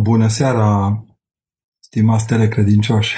[0.00, 1.04] Bună seara,
[1.78, 3.16] stimați telecredincioși!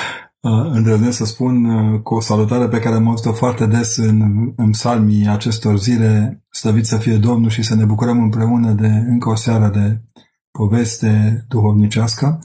[0.76, 1.66] Îndrăznesc să spun
[2.02, 6.86] cu o salutare pe care am auzit-o foarte des în, în psalmii acestor zile, slăvit
[6.86, 10.00] să fie Domnul și să ne bucurăm împreună de încă o seară de
[10.50, 12.38] poveste duhovnicească.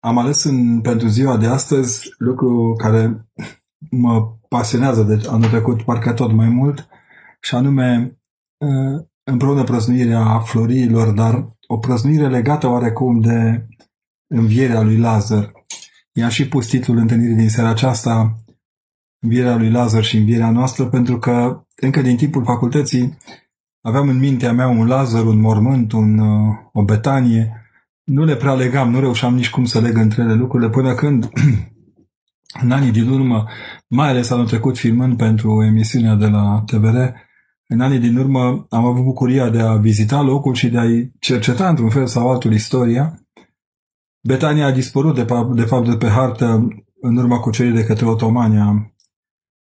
[0.00, 3.28] Am ales în, pentru ziua de astăzi lucru care
[3.90, 6.88] mă pasionează de anul trecut parcă tot mai mult
[7.40, 8.18] și anume
[9.30, 13.66] împreună prăznuirea florilor, dar o prăznuire legată oarecum de
[14.26, 15.52] învierea lui Lazar.
[16.12, 18.42] I-am și pus titlul întâlnirii din seara aceasta,
[19.20, 23.18] Învierea lui Lazar și învierea noastră, pentru că încă din timpul facultății
[23.80, 26.18] aveam în mintea mea un Lazar, un mormânt, un,
[26.72, 27.62] o betanie.
[28.04, 31.28] Nu le prea legam, nu reușeam nici cum să leg între ele lucrurile, până când
[32.62, 33.44] în anii din urmă,
[33.88, 36.98] mai ales anul trecut filmând pentru emisiunea de la TVR,
[37.70, 41.68] în anii din urmă am avut bucuria de a vizita locul și de a-i cerceta
[41.68, 43.22] într-un fel sau altul istoria.
[44.26, 46.68] Betania a dispărut de, de fapt de pe hartă
[47.00, 48.92] în urma cuceririi de către otomania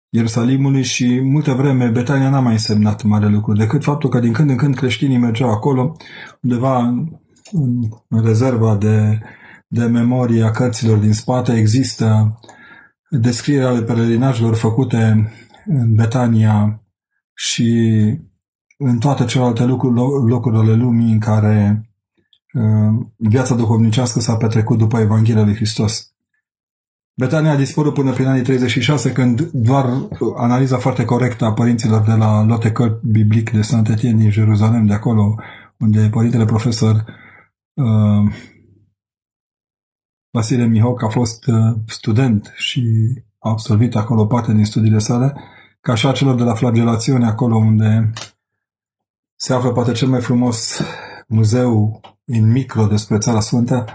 [0.10, 4.50] Ierusalimului și multă vreme Betania n-a mai însemnat mare lucru, decât faptul că din când
[4.50, 5.96] în când creștinii mergeau acolo,
[6.42, 6.78] undeva
[7.52, 9.20] în, în rezerva de,
[9.68, 12.40] de memorie a cărților din spate, există
[13.10, 15.32] descrierea ale pelerinajelor făcute
[15.66, 16.85] în Betania
[17.36, 17.70] și
[18.78, 19.96] în toate celelalte lucruri,
[20.30, 21.90] locuri ale lumii în care
[22.54, 26.10] uh, viața duhovnicească s-a petrecut după Evanghelia lui Hristos.
[27.18, 29.86] Betania a dispărut până prin anii 36, când doar
[30.36, 34.86] analiza foarte corectă a părinților de la Lotte Călt Biblic de Saint Etienne din Jerusalem,
[34.86, 35.36] de acolo
[35.80, 37.06] unde părintele profesor
[37.74, 38.34] uh,
[40.32, 42.84] Vasile Mihoc a fost uh, student și
[43.40, 45.34] a absolvit acolo parte din studiile sale,
[45.86, 48.14] ca și a celor de la flagelațiune, acolo unde
[49.36, 50.82] se află poate cel mai frumos
[51.28, 53.86] muzeu în micro despre Țara Sfântă,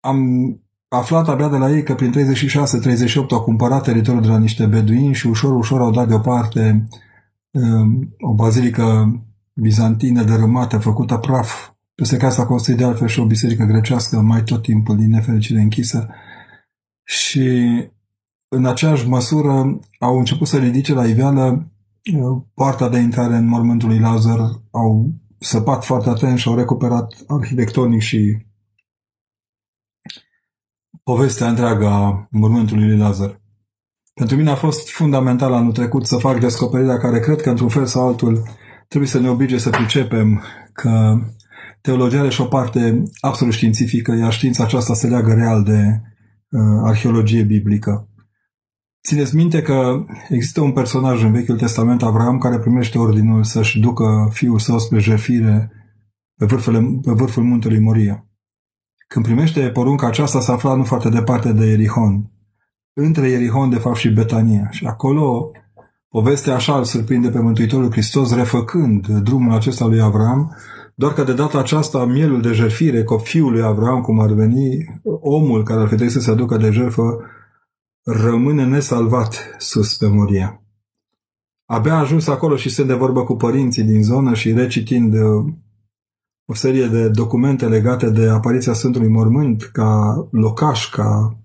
[0.00, 0.20] am
[0.88, 5.14] aflat abia de la ei că prin 36-38 au cumpărat teritoriul de la niște beduini
[5.14, 6.88] și ușor, ușor au dat deoparte
[7.50, 9.16] um, o bazilică
[9.52, 11.70] bizantină dărâmată, făcută praf.
[11.94, 15.60] Peste care s-a construit de altfel și o biserică grecească mai tot timpul din nefericire
[15.60, 16.08] închisă.
[17.02, 17.50] Și
[18.54, 21.70] în aceeași măsură au început să ridice la iveală
[22.14, 24.38] uh, poarta de intrare în mormântul lui Lazar,
[24.70, 28.46] au săpat foarte atent și au recuperat arhitectonic și
[31.02, 33.40] povestea întreagă a mormântului lui Lazar.
[34.14, 37.86] Pentru mine a fost fundamental anul trecut să fac descoperirea care cred că într-un fel
[37.86, 38.42] sau altul
[38.88, 40.42] trebuie să ne oblige să pricepem
[40.72, 41.20] că
[41.80, 46.00] teologia are și o parte absolut științifică, iar știința aceasta se leagă real de
[46.48, 48.06] uh, arheologie biblică.
[49.06, 54.28] Țineți minte că există un personaj în Vechiul Testament, Avram, care primește ordinul să-și ducă
[54.32, 55.72] fiul său spre jertfire
[56.36, 58.26] pe vârful, pe vârful muntelui Moria.
[59.08, 62.30] Când primește porunca aceasta, se afla nu foarte departe de Erihon.
[62.92, 64.68] Între Erihon, de fapt, și Betania.
[64.70, 65.50] Și acolo
[66.08, 70.56] povestea așa îl surprinde pe Mântuitorul Hristos, refăcând drumul acesta lui Avram,
[70.94, 74.84] doar că de data aceasta mielul de jertfire, fiul lui Avram, cum ar veni,
[75.20, 77.18] omul care ar fi trebuit să se aducă de jertfă,
[78.04, 80.62] rămâne nesalvat sus pe Moria.
[81.64, 85.52] Abia a ajuns acolo și sunt de vorbă cu părinții din zonă și recitind uh,
[86.44, 91.38] o serie de documente legate de apariția Sfântului Mormânt ca locaș, ca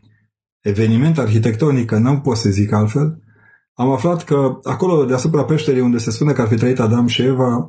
[0.60, 3.22] eveniment arhitectonic, nu pot să zic altfel,
[3.74, 7.22] am aflat că acolo deasupra peșterii unde se spune că ar fi trăit Adam și
[7.22, 7.68] Eva,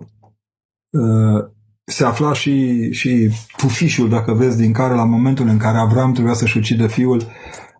[0.91, 1.45] uh,
[1.85, 6.35] se afla și, și pufișul, dacă vreți, din care la momentul în care Avram trebuia
[6.35, 7.23] să-și ucidă fiul,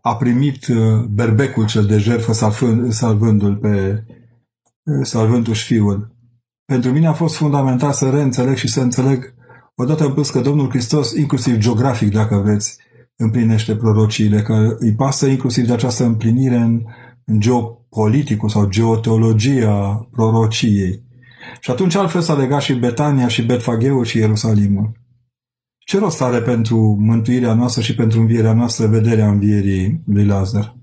[0.03, 2.33] a primit uh, berbecul cel de jertfă
[2.89, 4.05] salvându-l pe
[4.83, 6.17] uh, salvându-și fiul.
[6.65, 9.35] Pentru mine a fost fundamental să reînțeleg și să înțeleg
[9.75, 12.77] odată în plus că Domnul Hristos, inclusiv geografic, dacă vreți,
[13.17, 16.83] împlinește prorociile, că îi pasă inclusiv de această împlinire în,
[17.25, 21.03] în geopoliticul sau geoteologia prorociei.
[21.61, 24.93] Și atunci altfel s-a legat și Betania și Betfageu și Ierusalimul.
[25.89, 30.77] Ce rost are pentru mântuirea noastră și pentru învierea noastră vederea învierii lui Lazar?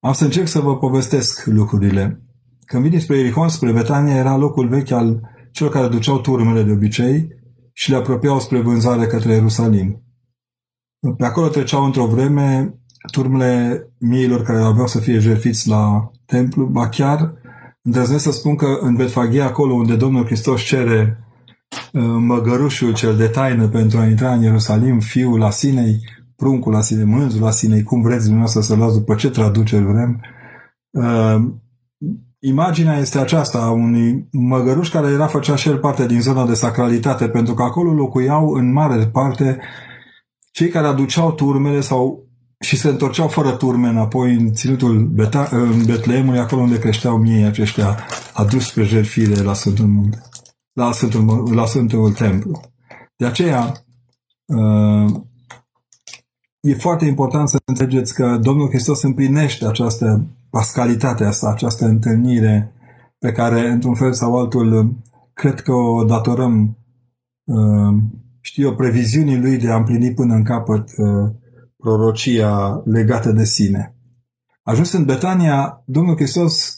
[0.00, 2.22] Am să încerc să vă povestesc lucrurile.
[2.64, 5.20] Când vin spre Ierihon, spre Betania, era locul vechi al
[5.52, 7.28] celor care duceau turmele de obicei
[7.72, 10.02] și le apropiau spre vânzare către Ierusalim.
[11.16, 12.74] Pe acolo treceau într-o vreme
[13.12, 17.34] turmele miilor care aveau să fie jertfiți la templu, ba chiar
[17.82, 21.25] îndrăznesc să spun că în Betfaghia, acolo unde Domnul Hristos cere uh,
[22.18, 26.00] măgărușul cel de taină pentru a intra în Ierusalim, fiul Asinei,
[26.36, 30.20] pruncul Asinei, mânzul Asinei, cum vreți dumneavoastră să luați după ce traduceri vrem,
[30.90, 31.52] uh,
[32.38, 36.54] imaginea este aceasta a unui măgăruș care era făcea și el parte din zona de
[36.54, 39.58] sacralitate, pentru că acolo locuiau în mare parte
[40.50, 42.26] cei care aduceau turmele sau
[42.60, 47.44] și se întorceau fără turme înapoi în ținutul Beta, în Betleemului, acolo unde creșteau miei
[47.44, 47.98] aceștia
[48.32, 50.22] adus pe jertfire la Sfântul Munte,
[50.76, 52.60] la Sfântul, la Sfântul Templu.
[53.16, 53.72] De aceea,
[54.44, 55.14] uh,
[56.60, 62.72] e foarte important să înțelegeți că Domnul Hristos împlinește această pascalitate asta, această întâlnire
[63.18, 64.96] pe care, într-un fel sau altul,
[65.32, 66.78] cred că o datorăm,
[67.44, 67.96] uh,
[68.40, 71.30] știu eu, previziunii lui de a împlini până în capăt uh,
[71.76, 73.94] prorocia legată de sine.
[74.62, 76.76] Ajuns în Betania, Domnul Hristos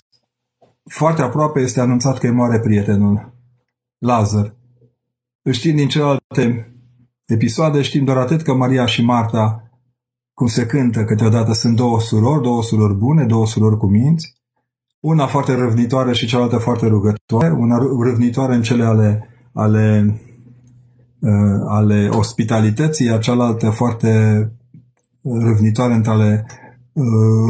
[0.91, 3.38] foarte aproape este anunțat că e moare prietenul,
[3.99, 4.57] Lazar.
[5.51, 6.73] Știm din celelalte
[7.27, 9.63] episoade, știm doar atât că Maria și Marta
[10.35, 14.33] cum se cântă câteodată, sunt două surori, două surori bune, două surori cu minți,
[15.01, 20.19] una foarte răvnitoare și cealaltă foarte rugătoare, una răvnitoare în cele ale, ale,
[21.21, 24.43] uh, ale ospitalității, iar cealaltă foarte
[25.23, 26.68] răvnitoare între ale uh,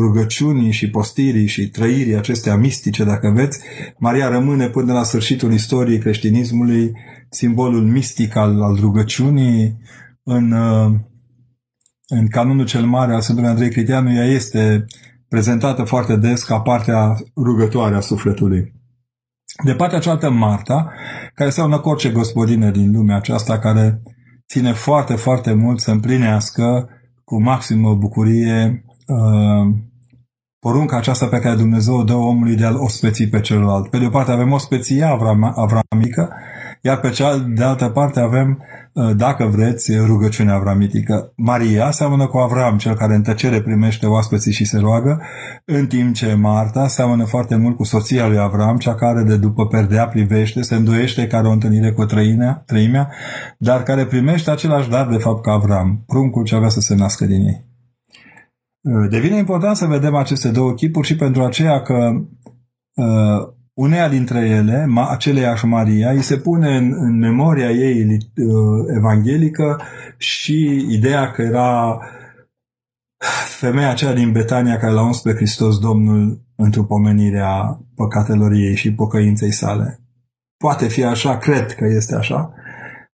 [0.00, 3.60] rugăciunii și postirii și trăirii acestea mistice, dacă veți,
[3.98, 6.92] Maria rămâne până la sfârșitul istoriei creștinismului
[7.30, 9.78] simbolul mistic al, al rugăciunii
[10.22, 10.94] în, uh,
[12.08, 14.84] în canonul cel mare al Sfântului Andrei Criteanu, ea este
[15.28, 18.72] prezentată foarte des ca partea rugătoare a sufletului.
[19.64, 20.92] De partea cealaltă, Marta,
[21.34, 24.02] care seamănă cu orice gospodină din lumea aceasta, care
[24.48, 26.88] ține foarte, foarte mult să împlinească
[27.24, 29.74] cu maximă bucurie uh,
[30.58, 33.88] porunca aceasta pe care Dumnezeu o dă omului de a-l ospeți pe celălalt.
[33.88, 36.32] Pe de o parte avem ospeția avram, avramică,
[36.82, 38.62] iar pe cea de altă parte avem,
[38.92, 41.32] uh, dacă vreți, rugăciunea avramitică.
[41.36, 45.22] Maria seamănă cu Avram, cel care în tăcere primește oaspeții și se roagă,
[45.64, 49.66] în timp ce Marta seamănă foarte mult cu soția lui Avram, cea care de după
[49.66, 53.10] perdea privește, se îndoiește că are o întâlnire cu trăinea, trăimea,
[53.58, 57.24] dar care primește același dar de fapt ca Avram, pruncul ce avea să se nască
[57.24, 57.67] din ei.
[58.88, 62.24] Uh, devine important să vedem aceste două chipuri și pentru aceea că
[62.94, 69.80] uh, Uneia dintre ele, aceleiași Maria, îi se pune în, în memoria ei uh, evanghelică
[70.16, 71.98] și ideea că era
[73.58, 78.76] femeia aceea din Betania care l-a uns pe Hristos Domnul într-o pomenire a păcatelor ei
[78.76, 80.00] și pocăinței sale.
[80.56, 82.52] Poate fi așa, cred că este așa.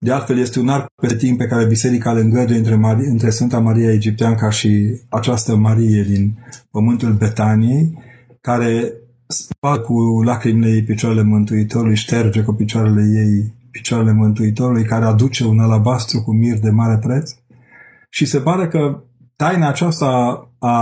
[0.05, 3.31] De altfel, este un arc pe timp pe care Biserica îl îngăduie între, Maria, între
[3.31, 6.39] Sfânta Maria Egipteanca și această Marie din
[6.71, 7.99] pământul Betaniei,
[8.41, 8.93] care
[9.27, 15.59] spală cu lacrimile ei picioarele Mântuitorului, șterge cu picioarele ei picioarele Mântuitorului, care aduce un
[15.59, 17.31] alabastru cu mir de mare preț.
[18.11, 19.03] Și se pare că
[19.37, 20.09] taina aceasta
[20.59, 20.77] a,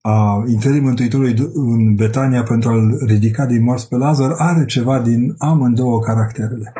[0.00, 5.34] a intrării Mântuitorului în Betania pentru a-l ridica din morți pe Lazar are ceva din
[5.38, 6.72] amândouă caracterele.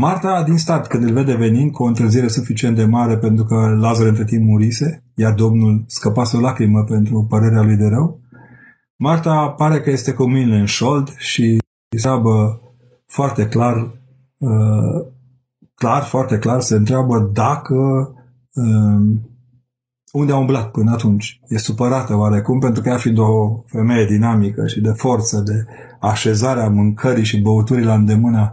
[0.00, 3.76] Marta, din start, când îl vede venind cu o întârziere suficient de mare pentru că
[3.80, 8.20] Lazar între timp murise, iar Domnul scăpase o lacrimă pentru părerea lui de rău,
[8.96, 11.58] Marta pare că este cu mine în șold și
[11.88, 12.60] întreabă
[13.06, 13.76] foarte clar,
[14.38, 15.06] uh,
[15.74, 17.74] clar, foarte clar, se întreabă dacă
[18.54, 19.18] uh,
[20.12, 21.40] unde a umblat până atunci.
[21.48, 25.64] E supărată oarecum pentru că ea fiind o femeie dinamică și de forță, de
[26.00, 28.52] așezarea mâncării și băuturii la îndemâna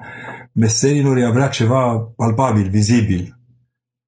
[0.56, 3.40] meserilor, ea vrea ceva palpabil, vizibil.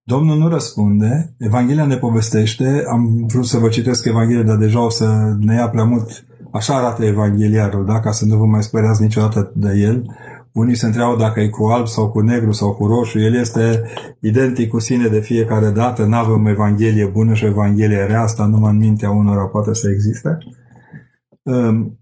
[0.03, 4.89] Domnul nu răspunde, Evanghelia ne povestește, am vrut să vă citesc Evanghelia, dar deja o
[4.89, 7.99] să ne ia prea mult Așa arată evangheliarul, da?
[7.99, 10.05] ca să nu vă mai speriați niciodată de el.
[10.51, 13.19] Unii se întreabă dacă e cu alb sau cu negru sau cu roșu.
[13.19, 13.83] El este
[14.19, 16.05] identic cu sine de fiecare dată.
[16.05, 18.21] Nu avem evanghelie bună și evanghelie rea.
[18.21, 20.37] Asta numai în mintea unora poate să existe.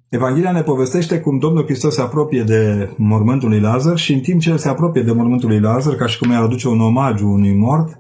[0.10, 4.20] Ehm, Evanghelia ne povestește cum Domnul Hristos se apropie de mormântul lui Lazar și în
[4.20, 6.82] timp ce el se apropie de mormântul lui Lazar, ca și cum i-ar aduce un
[6.82, 7.98] omagiu unui mort,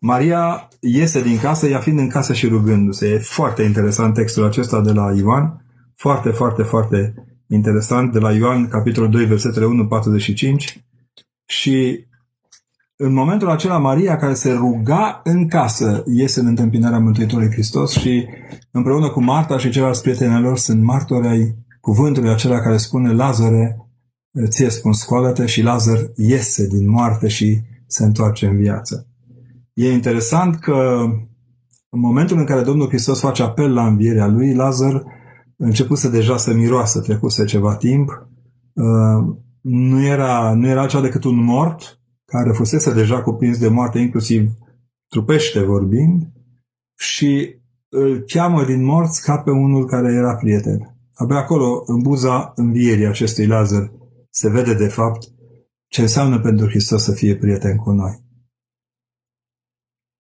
[0.00, 3.08] Maria iese din casă, ea fiind în casă și rugându-se.
[3.08, 5.64] E foarte interesant textul acesta de la Ioan.
[5.96, 7.14] Foarte, foarte, foarte
[7.46, 8.12] interesant.
[8.12, 10.82] De la Ioan, capitolul 2, versetele 1-45
[11.46, 12.06] și
[13.00, 18.26] în momentul acela Maria care se ruga în casă iese în întâmpinarea Mântuitorului Hristos și
[18.70, 23.76] împreună cu Marta și ceilalți prietenilor lor sunt martori ai cuvântului acela care spune Lazare,
[24.48, 29.06] ție spun scoală și Lazar iese din moarte și se întoarce în viață.
[29.72, 31.04] E interesant că
[31.88, 35.04] în momentul în care Domnul Hristos face apel la învierea lui, Lazar
[35.56, 38.28] începuse deja să miroasă, trecuse ceva timp.
[38.72, 41.97] Uh, nu era, nu era altceva decât un mort
[42.32, 44.50] care fusese deja cuprins de moarte, inclusiv
[45.08, 46.32] trupește vorbind,
[46.98, 50.96] și îl cheamă din morți ca pe unul care era prieten.
[51.14, 53.92] Abia acolo, în buza învierii acestui Lazar,
[54.30, 55.28] se vede de fapt
[55.88, 58.22] ce înseamnă pentru Hristos să fie prieten cu noi.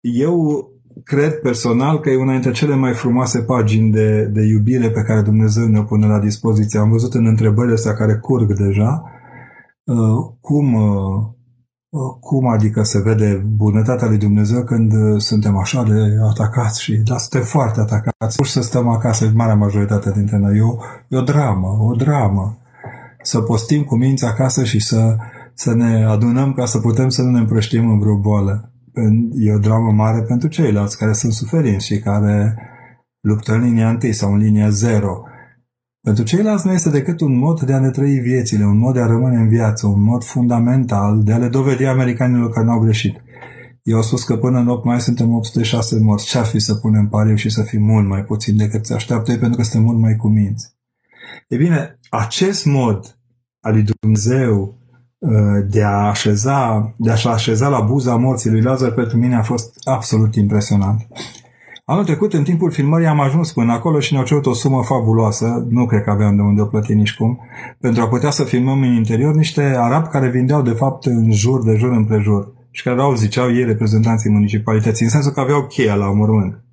[0.01, 0.67] Eu
[1.05, 5.21] cred personal că e una dintre cele mai frumoase pagini de, de iubire pe care
[5.21, 6.79] Dumnezeu ne pune la dispoziție.
[6.79, 9.03] Am văzut în întrebările astea care curg deja
[9.85, 11.42] uh, cum, uh, uh,
[12.21, 17.43] cum adică se vede bunătatea lui Dumnezeu când suntem așa de atacați și da, suntem
[17.43, 18.37] foarte atacați.
[18.39, 20.57] Nu să stăm acasă, marea majoritate dintre noi.
[20.57, 20.77] E o,
[21.09, 22.59] e o dramă, o dramă.
[23.23, 25.17] Să postim cu minți acasă și să,
[25.55, 28.73] să ne adunăm ca să putem să nu ne împrăștim în vreo boală
[29.35, 32.57] e o dramă mare pentru ceilalți care sunt suferinți și care
[33.21, 35.23] luptă în linia întâi sau în linia zero.
[36.03, 39.01] Pentru ceilalți nu este decât un mod de a ne trăi viețile, un mod de
[39.01, 43.23] a rămâne în viață, un mod fundamental de a le dovedi americanilor că n-au greșit.
[43.83, 46.27] Eu au spus că până în 8 mai suntem 806 morți.
[46.27, 49.57] Ce-ar fi să punem pariu și să fim mult mai puțin decât se așteaptă pentru
[49.57, 50.75] că suntem mult mai cuminți.
[51.49, 53.19] E bine, acest mod
[53.61, 54.83] al lui Dumnezeu
[55.23, 59.43] Uh, de a așeza, de a așeza la buza morții lui Lazar pentru mine a
[59.43, 61.07] fost absolut impresionant.
[61.85, 65.67] Anul trecut, în timpul filmării, am ajuns până acolo și ne-au cerut o sumă fabuloasă,
[65.69, 67.41] nu cred că aveam de unde o plăti nici cum,
[67.81, 71.65] pentru a putea să filmăm în interior niște arabi care vindeau, de fapt, în jur,
[71.65, 75.95] de jur împrejur și care au, ziceau ei, reprezentanții municipalității, în sensul că aveau cheia
[75.95, 76.65] la mormânt.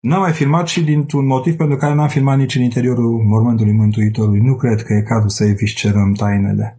[0.00, 4.40] N-am mai filmat și dintr-un motiv pentru care n-am filmat nici în interiorul mormântului Mântuitorului.
[4.40, 6.78] Nu cred că e cazul să eviscerăm tainele.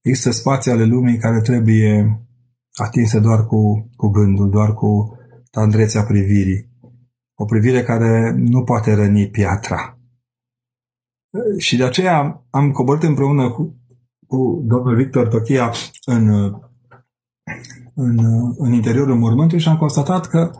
[0.00, 2.20] Există spații ale lumii care trebuie
[2.74, 5.15] atinse doar cu, cu gândul, doar cu
[5.56, 6.70] tandrețea privirii.
[7.34, 9.98] O privire care nu poate răni piatra.
[11.58, 13.76] Și de aceea am coborât împreună cu,
[14.26, 15.72] cu domnul Victor Tochia
[16.04, 16.28] în,
[17.94, 18.18] în,
[18.58, 20.50] în interiorul mormântului și am constatat că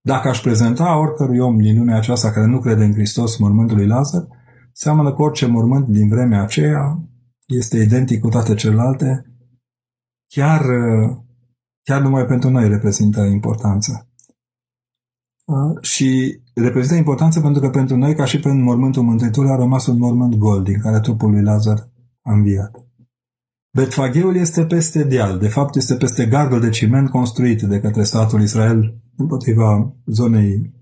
[0.00, 3.86] dacă aș prezenta oricărui om din lumea aceasta care nu crede în Hristos mormântul lui
[3.86, 4.26] Lazar,
[4.72, 6.98] seamănă cu orice mormânt din vremea aceea,
[7.46, 9.24] este identic cu toate celelalte,
[10.26, 10.62] chiar,
[11.82, 14.09] chiar numai pentru noi reprezintă importanță.
[15.80, 19.98] Și reprezintă importanță pentru că pentru noi, ca și pentru mormântul Mântuitorului, a rămas un
[19.98, 21.88] mormânt gol din care trupul lui Lazar
[22.22, 22.84] a înviat.
[23.76, 28.42] Betfagheul este peste deal, de fapt este peste gardul de ciment construit de către statul
[28.42, 30.72] Israel împotriva zonei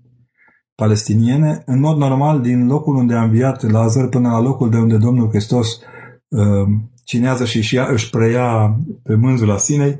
[0.75, 1.61] palestiniene.
[1.65, 5.29] În mod normal, din locul unde a înviat Lazar până la locul de unde Domnul
[5.29, 5.79] Hristos
[6.29, 9.99] Um, cinează și, și ea își preia pe mânzul Sinei,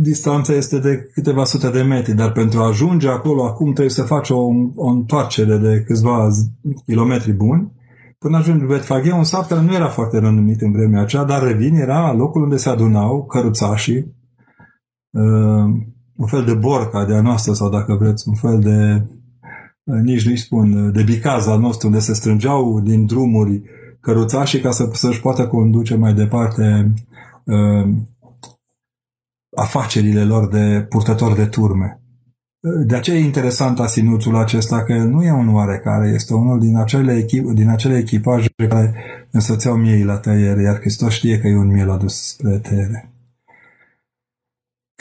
[0.00, 4.02] distanța este de câteva sute de metri, dar pentru a ajunge acolo acum trebuie să
[4.02, 4.38] faci o,
[4.74, 6.28] o întoarcere de câțiva
[6.86, 7.72] kilometri buni.
[8.18, 11.74] Până ajungi Betfaghe, un sat care nu era foarte renumit în vremea aceea, dar revin,
[11.74, 14.14] era locul unde se adunau căruțașii,
[15.10, 15.64] uh,
[16.16, 19.06] un fel de borca de a noastră sau dacă vreți, un fel de
[19.84, 23.62] uh, nici nu-i spun, de bicaz al nostru, unde se strângeau din drumuri
[24.00, 26.94] căruțașii ca să, să-și poată conduce mai departe
[27.44, 27.88] uh,
[29.56, 32.00] afacerile lor de purtători de turme.
[32.86, 37.16] De aceea e interesant asinuțul acesta că nu e un oarecare, este unul din acele,
[37.16, 38.94] echip, din acele echipaje care
[39.30, 43.12] însățeau miei la tăiere, iar Hristos știe că e un miel adus spre tăiere.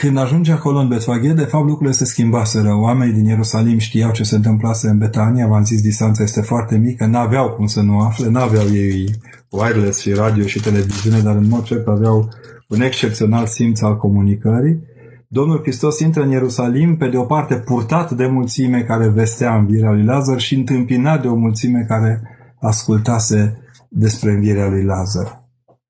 [0.02, 2.76] Când ajunge acolo în Betfaghe, de fapt lucrurile se schimbaseră.
[2.76, 7.06] Oamenii din Ierusalim știau ce se întâmplase în Betania, v-am zis, distanța este foarte mică,
[7.06, 9.16] n-aveau cum să nu afle, n-aveau ei
[9.50, 12.30] wireless și radio și televiziune, dar în mod cert aveau
[12.70, 14.80] un excepțional simț al comunicării.
[15.28, 19.92] Domnul Hristos intră în Ierusalim, pe de o parte purtat de mulțime care vestea învierea
[19.92, 22.22] lui Lazar și întâmpinat de o mulțime care
[22.62, 23.58] ascultase
[23.90, 25.48] despre învierea lui Lazar.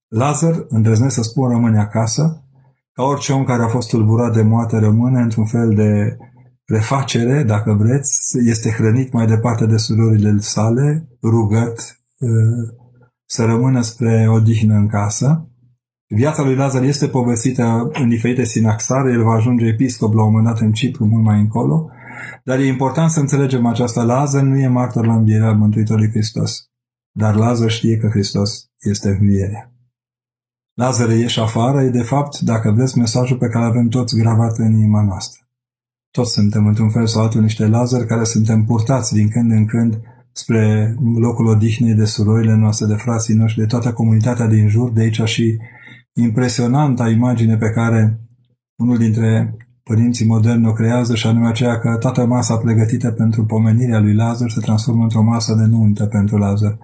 [0.08, 2.44] Lazar, îndrăznesc să spun, rămâne acasă,
[2.94, 6.18] ca orice om care a fost tulburat de moarte rămâne într-un fel de
[6.66, 12.00] refacere, dacă vreți, este hrănit mai departe de surorile sale, rugat
[13.26, 15.49] să rămână spre odihnă în casă.
[16.16, 20.46] Viața lui Lazar este povestită în diferite sinaxare, el va ajunge episcop la un moment
[20.46, 21.90] dat în Cipru, mult mai încolo,
[22.44, 24.04] dar e important să înțelegem aceasta.
[24.04, 26.70] Lazar nu e martor la învierea Mântuitorului Hristos,
[27.12, 29.74] dar Lazar știe că Hristos este învierea.
[30.74, 34.74] Lazare ieși afară e de fapt, dacă vreți, mesajul pe care avem toți gravat în
[34.74, 35.48] inima noastră.
[36.12, 40.00] Toți suntem într-un fel sau altul niște Lazari care suntem purtați din când în când
[40.32, 45.02] spre locul odihnei de surorile noastre, de frații noștri, de toată comunitatea din jur, de
[45.02, 45.60] aici și
[46.22, 48.20] impresionanta imagine pe care
[48.76, 54.00] unul dintre părinții moderni o creează și anume aceea că toată masa pregătită pentru pomenirea
[54.00, 56.78] lui Lazar se transformă într-o masă de nuntă pentru Lazar.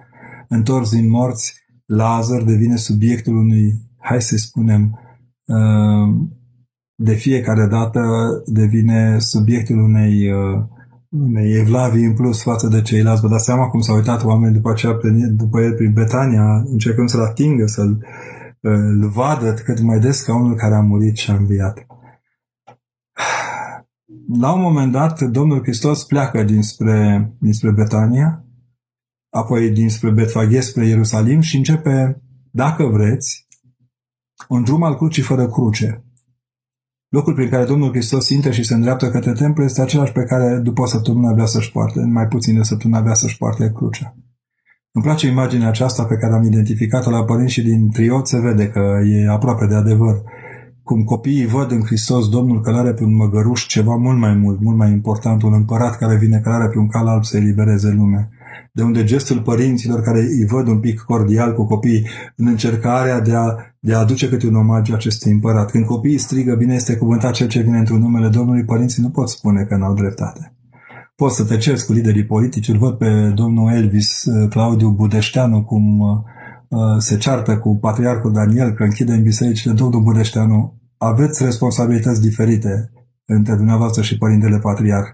[0.48, 1.54] Întors din morți,
[1.86, 5.00] Lazar devine subiectul unui hai să spunem,
[5.46, 6.26] uh,
[6.94, 8.02] de fiecare dată
[8.46, 10.62] devine subiectul unei, uh,
[11.08, 13.20] unei evlavii în plus față de ceilalți.
[13.20, 14.98] Vă dați seama cum s-au uitat oamenii după aceea
[15.30, 18.04] după el prin Betania, încercând să-l atingă, să-l
[18.68, 21.86] îl vadă cât mai des ca unul care a murit și a înviat.
[24.28, 28.44] La un moment dat, Domnul Hristos pleacă dinspre, dinspre Betania,
[29.30, 33.46] apoi dinspre Betfaghe spre Ierusalim și începe, dacă vreți,
[34.48, 36.04] un drum al crucii fără cruce.
[37.08, 40.58] Locul prin care Domnul Hristos intră și se îndreaptă către templu este același pe care
[40.58, 44.16] după o săptămână avea să-și poarte, în mai puțin de săptămână avea să-și poarte crucea.
[44.96, 48.68] Îmi place imaginea aceasta pe care am identificat-o la părinți și din triot se vede
[48.68, 50.22] că e aproape de adevăr.
[50.82, 54.76] Cum copiii văd în Hristos Domnul călare pe un măgăruș ceva mult mai mult, mult
[54.76, 58.28] mai important, un împărat care vine călare pe un cal alb să elibereze lumea.
[58.72, 63.34] De unde gestul părinților care îi văd un pic cordial cu copiii în încercarea de
[63.34, 65.70] a, de a aduce câte un omagiu acestui împărat.
[65.70, 69.28] Când copiii strigă, bine este cuvântat cel ce vine într-un numele Domnului, părinții nu pot
[69.28, 70.55] spune că n-au dreptate
[71.16, 72.68] poți să te ceri cu liderii politici.
[72.68, 76.08] Îl văd pe domnul Elvis uh, Claudiu Budeșteanu cum uh,
[76.68, 79.72] uh, se ceartă cu patriarhul Daniel că închide în bisericile.
[79.72, 82.90] Domnul Budeșteanu, aveți responsabilități diferite
[83.26, 85.08] între dumneavoastră și părintele patriarh.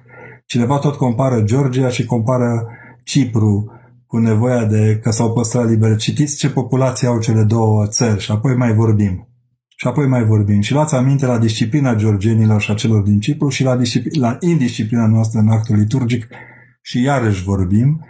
[0.47, 2.67] Cineva tot compară Georgia și compară
[3.05, 3.71] Cipru
[4.07, 5.97] cu nevoia de că s-au păstrat libere.
[5.97, 9.32] Citiți ce populație au cele două țări și apoi mai vorbim.
[9.83, 10.61] Și apoi mai vorbim.
[10.61, 13.79] Și luați aminte la disciplina georgenilor și a celor din Cipru și la,
[14.19, 16.27] la indisciplina noastră în actul liturgic
[16.83, 18.05] și iarăși vorbim.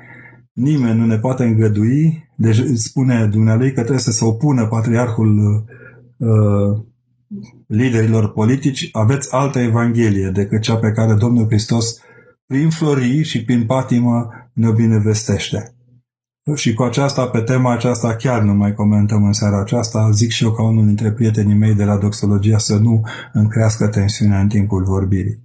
[0.53, 5.65] Nimeni nu ne poate îngădui, deci spune Dumnealui că trebuie să se opună patriarhul
[6.17, 6.81] uh,
[7.67, 12.01] liderilor politici, aveți altă evanghelie decât cea pe care Domnul Hristos
[12.47, 15.75] prin florii și prin patimă ne binevestește.
[16.55, 20.11] Și cu aceasta, pe tema aceasta, chiar nu mai comentăm în seara aceasta.
[20.11, 23.01] Zic și eu ca unul dintre prietenii mei de la doxologia să nu
[23.33, 25.43] încrească tensiunea în timpul vorbirii.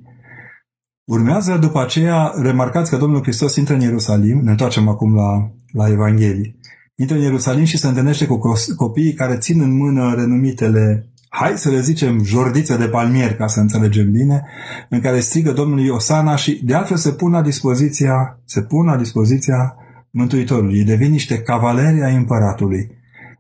[1.04, 5.89] Urmează după aceea, remarcați că Domnul Hristos intră în Ierusalim, ne întoarcem acum la, la
[5.89, 6.60] Evanghelii,
[6.96, 8.39] intră în Ierusalim și se întâlnește cu
[8.75, 13.60] copiii care țin în mână renumitele hai să le zicem jordițe de palmier, ca să
[13.60, 14.46] înțelegem bine,
[14.89, 18.98] în care strigă Domnului Osana și de altfel se pun la dispoziția, se pun la
[18.98, 19.76] dispoziția
[20.12, 22.91] Mântuitorului, devin niște cavaleri ai împăratului.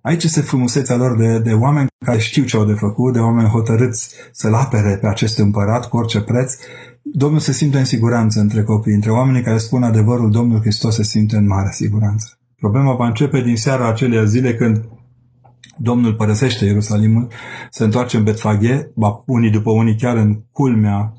[0.01, 3.47] Aici este frumusețea lor de, de oameni care știu ce au de făcut, de oameni
[3.47, 6.53] hotărâți să-l apere pe acest împărat cu orice preț.
[7.01, 11.03] Domnul se simte în siguranță între copii, între oamenii care spun adevărul, Domnul Hristos se
[11.03, 12.39] simte în mare siguranță.
[12.55, 14.85] Problema va începe din seara acelea zile când
[15.77, 17.27] Domnul părăsește Ierusalimul,
[17.69, 18.91] se întoarce în Betfaghe,
[19.25, 21.13] unii după unii chiar în culmea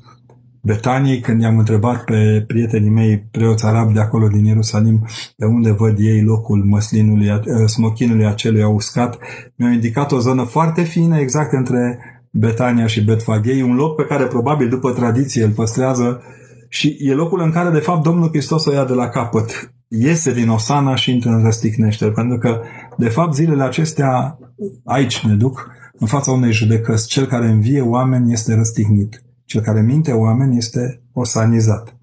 [0.61, 5.71] Betaniei, când i-am întrebat pe prietenii mei preoți arabi de acolo din Ierusalim de unde
[5.71, 9.17] văd ei locul măslinului, eh, smochinului acelui uscat,
[9.55, 11.99] mi-au indicat o zonă foarte fină exact între
[12.31, 16.21] Betania și Betfaghei, un loc pe care probabil după tradiție îl păstrează
[16.69, 19.73] și e locul în care de fapt Domnul Hristos o ia de la capăt.
[19.87, 22.61] Iese din Osana și intră în răsticnește, pentru că
[22.97, 24.39] de fapt zilele acestea
[24.85, 27.07] aici ne duc în fața unei judecăți.
[27.07, 29.23] Cel care învie oameni este răstignit.
[29.49, 31.97] Cel care minte oameni este osanizat.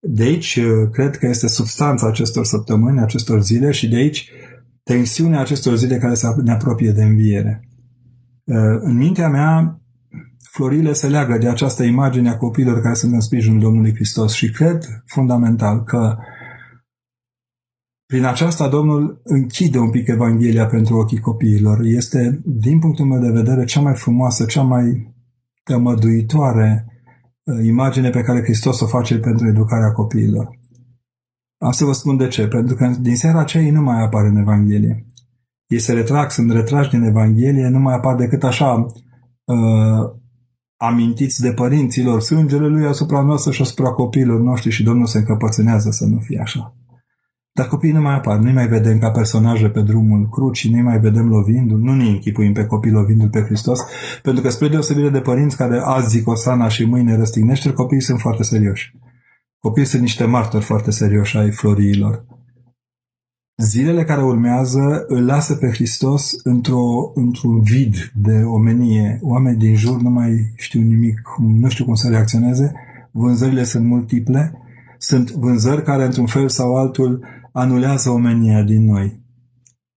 [0.00, 4.30] De aici uh, cred că este substanța acestor săptămâni, acestor zile și de aici
[4.82, 7.68] tensiunea acestor zile care se ne apropie de înviere.
[8.44, 9.80] Uh, în mintea mea,
[10.50, 14.50] florile se leagă de această imagine a copiilor care sunt în sprijinul Domnului Hristos și
[14.50, 16.16] cred fundamental că
[18.06, 21.80] prin aceasta Domnul închide un pic Evanghelia pentru ochii copiilor.
[21.82, 25.11] Este, din punctul meu de vedere, cea mai frumoasă, cea mai
[25.62, 26.86] tămăduitoare
[27.42, 30.60] uh, imagine pe care Hristos o face pentru educarea copiilor.
[31.58, 32.46] Am să vă spun de ce.
[32.46, 35.06] Pentru că din seara aceea ei nu mai apar în Evanghelie.
[35.66, 38.86] Ei se retrag, sunt retrași din Evanghelie, nu mai apar decât așa
[39.44, 40.10] uh,
[40.76, 45.90] amintiți de părinților, sângele lui asupra noastră și asupra copiilor noștri și Domnul se încăpățânează
[45.90, 46.76] să nu fie așa.
[47.54, 50.98] Dar copiii nu mai apar, nu mai vedem ca personaje pe drumul crucii, nu mai
[50.98, 53.80] vedem lovindu nu ne închipuim pe copii lovindu pe Hristos,
[54.22, 58.20] pentru că spre deosebire de părinți care azi zic Osana și mâine răstignește, copiii sunt
[58.20, 58.94] foarte serioși.
[59.58, 62.24] Copiii sunt niște martori foarte serioși ai floriilor.
[63.56, 69.18] Zilele care urmează îl lasă pe Hristos într-o, într-un vid de omenie.
[69.22, 72.72] Oamenii din jur nu mai știu nimic, nu știu cum să reacționeze,
[73.10, 74.58] vânzările sunt multiple,
[74.98, 79.20] sunt vânzări care într-un fel sau altul anulează omenia din noi.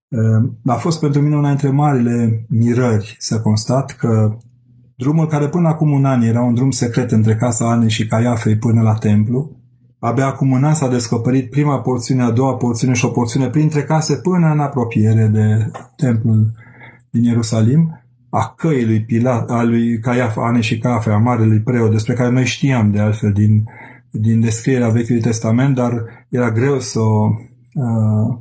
[0.07, 4.37] Ehm, a fost pentru mine una dintre marile mirări să constat că
[4.95, 8.57] drumul care până acum un an era un drum secret între casa Anei și Caiafei
[8.57, 9.51] până la templu,
[9.99, 13.83] abia acum un an s-a descoperit prima porțiune, a doua porțiune și o porțiune printre
[13.83, 16.51] case până în apropiere de templul
[17.09, 21.91] din Ierusalim, a căii lui Pilat, a lui Caiafa, Ane și Caiafa, a marelui preot,
[21.91, 23.63] despre care noi știam de altfel din
[24.19, 27.29] din descrierea Vechiului Testament, dar era greu să o
[27.73, 28.37] uh,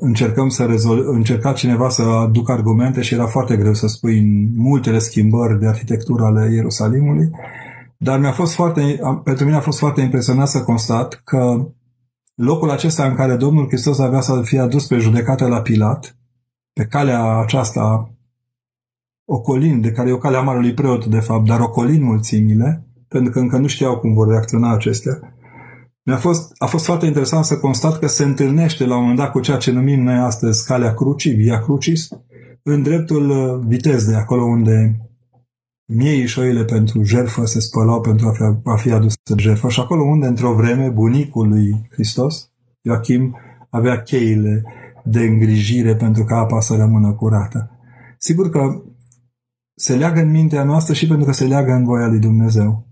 [0.00, 4.54] încercăm să rezol- încerca cineva să aducă argumente și era foarte greu să spui în
[4.56, 7.30] multele schimbări de arhitectură ale Ierusalimului.
[7.96, 11.66] Dar mi-a fost foarte, pentru mine a fost foarte impresionat să constat că
[12.34, 16.16] locul acesta în care Domnul Hristos avea să fie adus pe judecată la Pilat,
[16.72, 18.14] pe calea aceasta
[19.24, 23.38] ocolind, de care e o calea marului preot, de fapt, dar ocolind mulțimile, pentru că
[23.38, 25.36] încă nu știau cum vor reacționa acestea,
[26.04, 29.30] mi-a fost, a fost foarte interesant să constat că se întâlnește la un moment dat
[29.30, 32.08] cu ceea ce numim noi astăzi calea crucii, via crucis,
[32.62, 35.00] în dreptul uh, vitez de acolo unde
[35.92, 39.68] miei și șoile pentru jertfă se spălau pentru a fi, a fi adus de jertfă
[39.68, 42.50] și acolo unde într-o vreme bunicul lui Hristos,
[42.82, 43.36] Joachim,
[43.70, 44.62] avea cheile
[45.04, 47.70] de îngrijire pentru ca apa să rămână curată.
[48.18, 48.82] Sigur că
[49.74, 52.86] se leagă în mintea noastră și pentru că se leagă în voia lui Dumnezeu.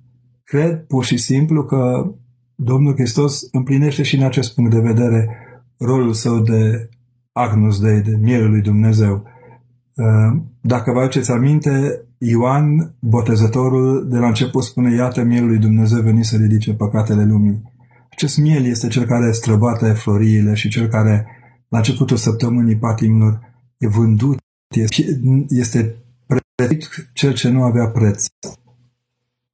[0.50, 2.12] Cred pur și simplu că
[2.54, 5.28] Domnul Hristos împlinește și în acest punct de vedere
[5.78, 6.88] rolul său de
[7.32, 9.24] Agnus Dei, de mielul lui Dumnezeu.
[9.94, 16.00] Uh, dacă vă aduceți aminte, Ioan, botezătorul, de la început spune, iată mielul lui Dumnezeu
[16.00, 17.62] venit să ridice păcatele lumii.
[18.10, 21.26] Acest miel este cel care străbate floriile și cel care,
[21.68, 23.40] la începutul săptămânii patimilor,
[23.76, 24.38] e vândut,
[25.48, 25.96] este
[26.54, 28.26] prețit cel ce nu avea preț.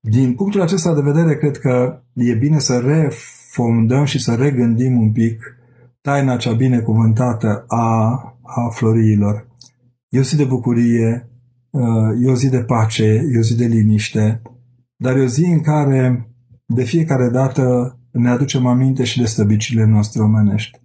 [0.09, 5.13] Din punctul acesta de vedere, cred că e bine să refondăm și să regândim un
[5.13, 5.57] pic
[6.01, 8.05] taina cea binecuvântată a,
[8.43, 9.49] a floriilor.
[10.09, 11.29] E o zi de bucurie,
[11.71, 14.43] uh, e o zi de pace, e o zi de liniște,
[14.97, 16.27] dar e o zi în care
[16.67, 20.81] de fiecare dată ne aducem aminte și de stăbicile noastre omenești.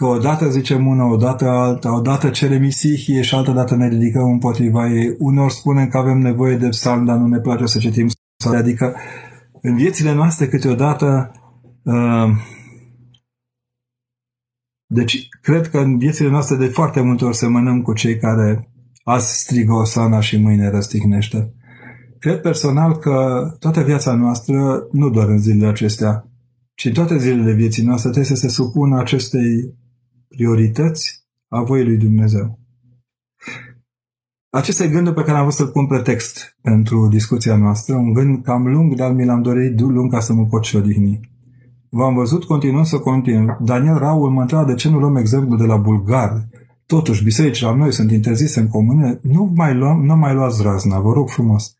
[0.00, 4.88] Că odată zicem una, odată alta, odată cerem isihie și altă dată ne ridicăm împotriva
[4.88, 5.14] ei.
[5.18, 8.56] Unor spunem că avem nevoie de psalm, dar nu ne place să citim psalm.
[8.56, 8.94] Adică
[9.62, 11.32] în viețile noastre câteodată
[11.82, 12.30] uh,
[14.86, 18.70] deci, cred că în viețile noastre de foarte multe ori semănăm cu cei care
[19.04, 21.54] azi strigă Osana și mâine răstignește.
[22.18, 26.24] Cred personal că toată viața noastră, nu doar în zilele acestea,
[26.74, 29.78] ci în toate zilele vieții noastre trebuie să se supună acestei
[30.36, 32.58] priorități a voii lui Dumnezeu.
[34.50, 38.44] Acesta e gândul pe care am vrut să-l pun pretext pentru discuția noastră, un gând
[38.44, 41.20] cam lung, dar mi l-am dorit lung ca să mă pot și odihni.
[41.88, 43.56] V-am văzut, continuăm să continu.
[43.60, 46.48] Daniel Raul mă întreabă de ce nu luăm exemplu de la bulgari.
[46.86, 49.18] Totuși, bisericile la noi sunt interzise în comune.
[49.22, 51.76] Nu mai, luăm, nu mai luați razna, vă rog frumos.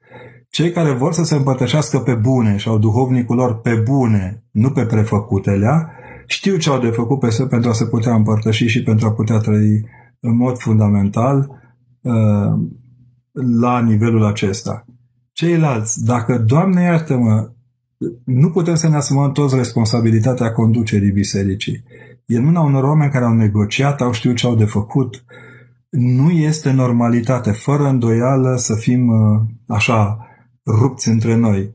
[0.48, 4.70] Cei care vor să se împărtășească pe bune și au duhovnicul lor pe bune, nu
[4.70, 5.88] pe prefăcutele,
[6.30, 9.38] știu ce au de făcut pe, pentru a se putea împărtăși și pentru a putea
[9.38, 9.84] trăi
[10.20, 11.50] în mod fundamental
[12.00, 12.52] uh,
[13.60, 14.84] la nivelul acesta.
[15.32, 17.50] Ceilalți, dacă, Doamne iartă-mă,
[18.24, 21.84] nu putem să ne asumăm toți responsabilitatea conducerii bisericii.
[22.26, 25.24] E în mâna unor oameni care au negociat, au știut ce au de făcut.
[25.90, 30.26] Nu este normalitate, fără îndoială, să fim uh, așa
[30.66, 31.74] rupți între noi.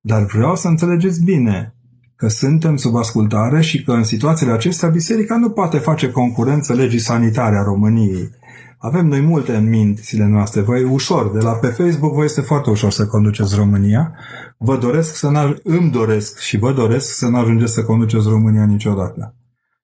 [0.00, 1.74] Dar vreau să înțelegeți bine
[2.20, 6.98] că suntem sub ascultare și că în situațiile acestea biserica nu poate face concurență legii
[6.98, 8.30] sanitare a României.
[8.78, 10.60] Avem noi multe în mințile noastre.
[10.60, 11.30] Vă e ușor.
[11.30, 14.14] De la pe Facebook vă este foarte ușor să conduceți România.
[14.58, 18.64] Vă doresc să n îmi doresc și vă doresc să nu ajungeți să conduceți România
[18.64, 19.34] niciodată.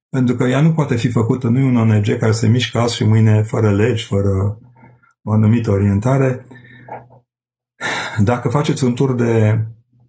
[0.08, 2.94] Pentru că ea nu poate fi făcută, nu e un ONG care se mișcă azi
[2.94, 4.58] și mâine fără legi, fără
[5.22, 6.46] o anumită orientare.
[8.18, 9.64] Dacă faceți un tur de,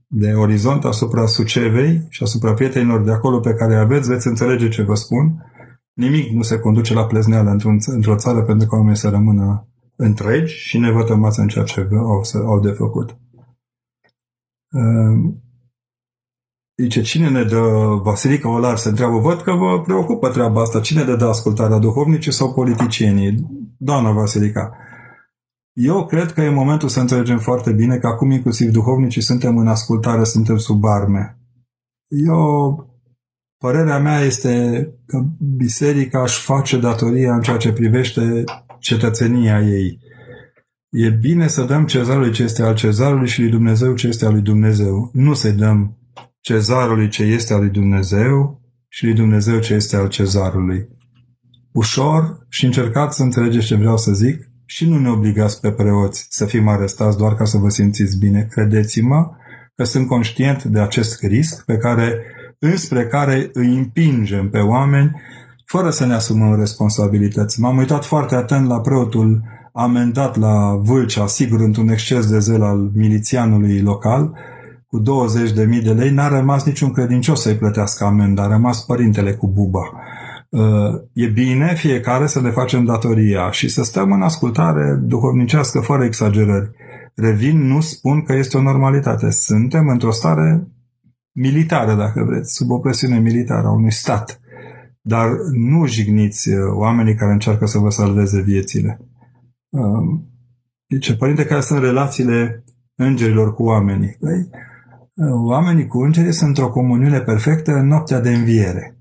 [0.08, 4.82] de orizont asupra Sucevei și asupra prietenilor de acolo pe care aveți, veți înțelege ce
[4.82, 5.46] vă spun.
[5.93, 10.54] Nimic nu se conduce la plezneală într-un, într-o țară pentru că oamenii să rămână întregi
[10.54, 13.17] și nevătămați în ceea ce au, au de făcut.
[14.72, 15.34] Uh,
[16.82, 17.62] zice, cine ne dă,
[18.04, 22.32] Vasilica Olar se întreabă, văd că vă preocupă treaba asta, cine ne dă ascultarea, duhovnicii
[22.32, 23.48] sau politicienii?
[23.78, 24.78] Doamna Vasilica,
[25.80, 29.68] eu cred că e momentul să înțelegem foarte bine că acum inclusiv duhovnicii suntem în
[29.68, 31.40] ascultare, suntem sub arme.
[32.08, 32.86] Eu,
[33.58, 38.44] părerea mea este că biserica își face datoria în ceea ce privește
[38.80, 40.00] cetățenia ei.
[40.90, 44.32] E bine să dăm cezarului ce este al cezarului și lui Dumnezeu ce este al
[44.32, 45.10] lui Dumnezeu.
[45.13, 45.98] Nu să dăm
[46.40, 50.88] cezarului ce este al lui Dumnezeu și lui Dumnezeu ce este al cezarului.
[51.72, 56.28] Ușor și încercați să înțelegeți ce vreau să zic și nu ne obligați pe preoți
[56.30, 58.48] să fim arestați doar ca să vă simțiți bine.
[58.52, 59.30] Credeți-mă
[59.76, 62.22] că sunt conștient de acest risc pe care,
[62.60, 65.22] înspre care îi împingem pe oameni
[65.66, 67.60] fără să ne asumăm responsabilități.
[67.60, 72.92] M-am uitat foarte atent la preotul amendat la Vâlcea, sigur într-un exces de zel al
[72.94, 74.38] milițianului local,
[74.88, 78.86] cu 20 de mii de lei, n-a rămas niciun credincios să-i plătească amendă, a rămas
[78.86, 79.94] părintele cu buba.
[80.50, 86.04] Uh, e bine fiecare să ne facem datoria și să stăm în ascultare duhovnicească fără
[86.04, 86.72] exagerări.
[87.16, 89.30] Revin, nu spun că este o normalitate.
[89.30, 90.68] Suntem într-o stare
[91.32, 94.40] militară, dacă vreți, sub o presiune militară a unui stat.
[95.02, 99.00] Dar nu jigniți uh, oamenii care încearcă să vă salveze viețile.
[100.88, 102.64] Deci, părinte, care sunt relațiile
[102.96, 104.18] îngerilor cu oamenii?
[104.20, 104.50] Păi,
[105.46, 108.97] oamenii cu îngerii sunt într-o comuniune perfectă în noaptea de înviere.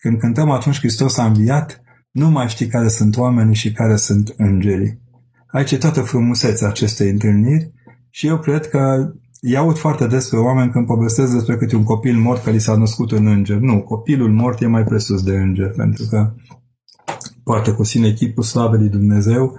[0.00, 1.80] Când cântăm atunci Hristos a înviat,
[2.10, 5.00] nu mai știi care sunt oamenii și care sunt îngerii.
[5.46, 7.72] Aici e toată frumusețea acestei întâlniri
[8.10, 11.84] și eu cred că îi aud foarte des pe oameni când povestesc despre câte un
[11.84, 13.56] copil mort că li s-a născut un înger.
[13.56, 16.32] Nu, copilul mort e mai presus de înger, pentru că
[17.44, 19.58] poate cu sine chipul slavei lui Dumnezeu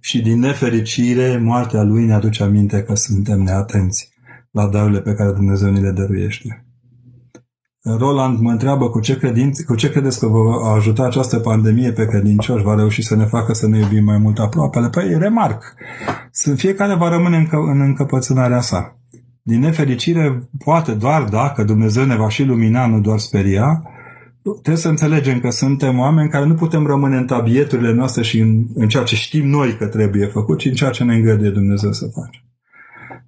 [0.00, 4.08] și din nefericire moartea lui ne aduce aminte că suntem neatenți
[4.50, 6.67] la darurile pe care Dumnezeu ni le dăruiește.
[7.82, 12.06] Roland mă întreabă cu ce, credinț, cu ce credeți că vă ajuta această pandemie pe
[12.06, 14.88] credincioși, va reuși să ne facă să ne iubim mai mult aproapele?
[14.88, 15.74] Păi, remarc,
[16.56, 18.98] fiecare va rămâne în, în încăpățânarea sa.
[19.42, 23.82] Din nefericire, poate doar dacă Dumnezeu ne va și lumina, nu doar speria,
[24.42, 28.66] trebuie să înțelegem că suntem oameni care nu putem rămâne în tabieturile noastre și în,
[28.74, 31.92] în ceea ce știm noi că trebuie făcut, ci în ceea ce ne îngăduie Dumnezeu
[31.92, 32.42] să facem.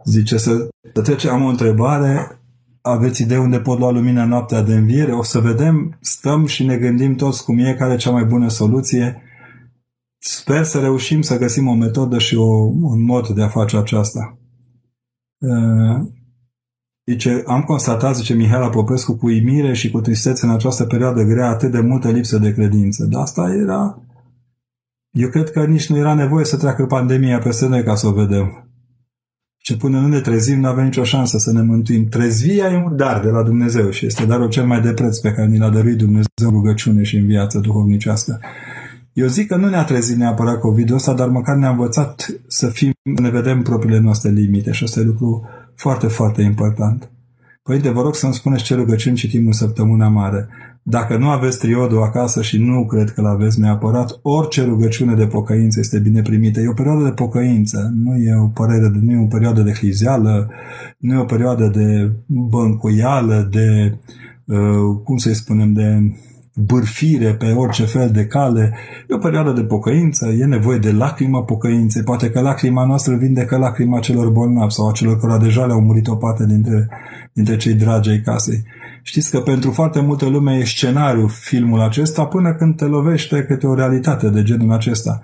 [0.05, 2.40] Zice să, să trecem, am o întrebare,
[2.83, 5.13] aveți idee unde pot lua lumina noaptea de înviere?
[5.13, 8.49] O să vedem, stăm și ne gândim toți cum e, care e cea mai bună
[8.49, 9.23] soluție.
[10.19, 14.39] Sper să reușim să găsim o metodă și o, un mod de a face aceasta.
[15.39, 16.07] Uh,
[17.07, 21.49] zice, am constatat, zice Mihaela Popescu, cu imire și cu tristețe în această perioadă grea
[21.49, 23.05] atât de multă lipsă de credință.
[23.05, 24.03] Dar asta era...
[25.11, 28.13] Eu cred că nici nu era nevoie să treacă pandemia peste noi ca să o
[28.13, 28.70] vedem.
[29.71, 32.09] Și până nu ne trezim, nu avem nicio șansă să ne mântuim.
[32.09, 35.33] Trezvia e un dar de la Dumnezeu și este darul cel mai de preț pe
[35.33, 38.41] care ni l-a dăruit Dumnezeu în rugăciune și în viață duhovnicească.
[39.13, 42.93] Eu zic că nu ne-a trezit neapărat COVID-ul ăsta, dar măcar ne-a învățat să fim,
[43.15, 47.11] să ne vedem propriile noastre limite și asta e lucru foarte, foarte important.
[47.63, 50.49] Părinte, vă rog să-mi spuneți ce rugăciuni citim în săptămâna mare.
[50.83, 55.81] Dacă nu aveți triodul acasă și nu cred că l-aveți neapărat, orice rugăciune de pocăință
[55.81, 56.61] este bine primită.
[56.61, 60.51] E o perioadă de pocăință, nu e o, părere, nu e o perioadă de hrizeală,
[60.99, 63.99] nu e o perioadă de băncuială, de,
[64.45, 66.13] uh, cum să-i spunem, de
[66.55, 68.75] bârfire pe orice fel de cale.
[69.09, 72.03] E o perioadă de pocăință, e nevoie de lacrima pocăinței.
[72.03, 76.09] Poate că lacrima noastră vindecă lacrima celor bolnavi sau a celor care deja le-au murit
[76.09, 76.89] o parte dintre,
[77.33, 78.63] dintre cei dragi ai casei.
[79.03, 83.67] Știți că pentru foarte multă lume e scenariu filmul acesta până când te lovește câte
[83.67, 85.21] o realitate de genul acesta.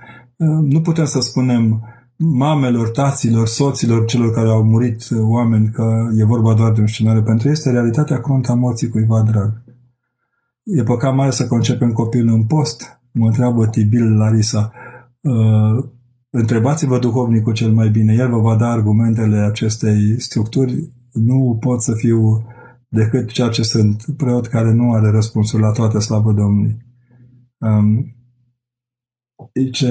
[0.63, 1.83] Nu putem să spunem
[2.17, 7.23] mamelor, taților, soților, celor care au murit oameni că e vorba doar de un scenariu.
[7.23, 9.65] Pentru ei este realitatea crunta morții cuiva drag.
[10.63, 13.01] E păcat mare să concepem copilul în post?
[13.13, 14.73] Mă întreabă Tibil Larisa.
[15.21, 15.85] Uh,
[16.31, 18.15] întrebați-vă duhovnicul cel mai bine.
[18.15, 20.93] El vă va da argumentele acestei structuri.
[21.13, 22.47] Nu pot să fiu
[22.97, 26.77] decât ceea ce sunt preot care nu are răspunsul la toate slavă Domnului.
[27.59, 28.17] Um,
[29.53, 29.85] deci,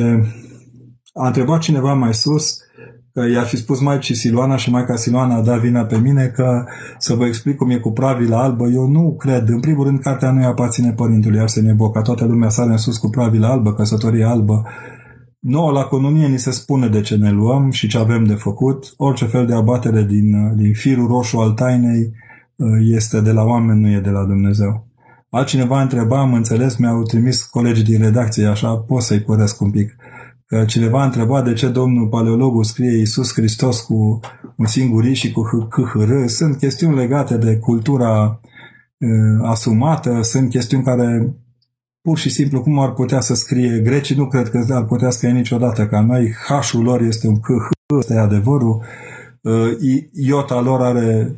[1.14, 2.58] a întrebat cineva mai sus
[3.14, 6.66] că i-a fi spus Maicii Siloana și Maica Siloana a dat vina pe mine că
[6.98, 8.68] să vă explic cum e cu pravila albă.
[8.68, 9.50] Eu nu cred.
[9.50, 12.02] În primul rând, cartea nu aparține părintelui Arsenie Boca.
[12.02, 14.64] Toată lumea sare în sus cu pravila albă, căsătorie albă.
[15.40, 18.94] Nouă la economie ni se spune de ce ne luăm și ce avem de făcut.
[18.98, 22.25] Orice fel de abatere din, din firul roșu al tainei uh,
[22.80, 24.88] este de la oameni, nu e de la Dumnezeu.
[25.30, 29.96] Altcineva întreba, am înțeles, mi-au trimis colegii din redacție, așa pot să-i părăsc un pic
[30.46, 34.20] că cineva a întrebat de ce domnul paleologul scrie Iisus Hristos cu
[34.58, 36.26] un singur și cu HHR.
[36.26, 38.40] Sunt chestiuni legate de cultura
[38.98, 41.36] uh, asumată, sunt chestiuni care
[42.02, 45.32] pur și simplu cum ar putea să scrie grecii, nu cred că ar putea scrie
[45.32, 48.84] niciodată ca noi, H-ul lor este un KH, ăsta e adevărul,
[49.42, 49.72] uh,
[50.12, 51.36] iota lor are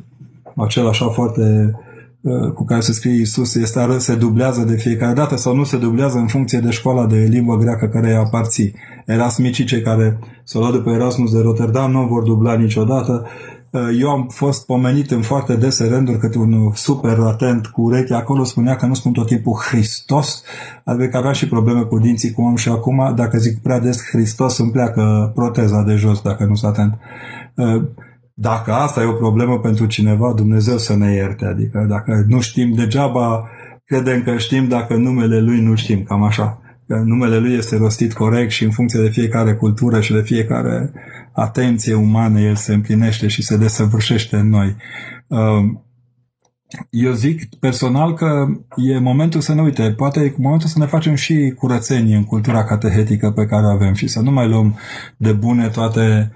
[0.58, 1.74] același foarte
[2.20, 5.76] Uh, cu care se scrie Isus este, se dublează de fiecare dată sau nu se
[5.76, 8.74] dublează în funcție de școala de limbă greacă care îi aparții.
[9.06, 13.26] Erasmicii, cei care s-au luat după Erasmus de Rotterdam, nu vor dubla niciodată.
[13.70, 18.14] Uh, eu am fost pomenit în foarte dese rânduri câte un super atent cu ureche.
[18.14, 20.42] Acolo spunea că nu spun tot timpul Hristos,
[20.84, 23.12] adică avea și probleme cu dinții cum am și acum.
[23.16, 26.98] Dacă zic prea des Hristos, îmi pleacă proteza de jos dacă nu sunt atent.
[28.38, 31.44] Uh, dacă asta e o problemă pentru cineva, Dumnezeu să ne ierte.
[31.44, 33.48] Adică dacă nu știm degeaba,
[33.84, 36.60] credem că știm dacă numele Lui nu știm, cam așa.
[36.86, 40.92] Că numele Lui este rostit corect și în funcție de fiecare cultură și de fiecare
[41.32, 44.76] atenție umană el se împlinește și se desăvârșește în noi.
[45.26, 45.64] Uh,
[46.90, 48.46] eu zic personal că
[48.76, 52.64] e momentul să ne uite, poate e momentul să ne facem și curățenie în cultura
[52.64, 54.78] catehetică pe care o avem și să nu mai luăm
[55.16, 56.32] de bune toate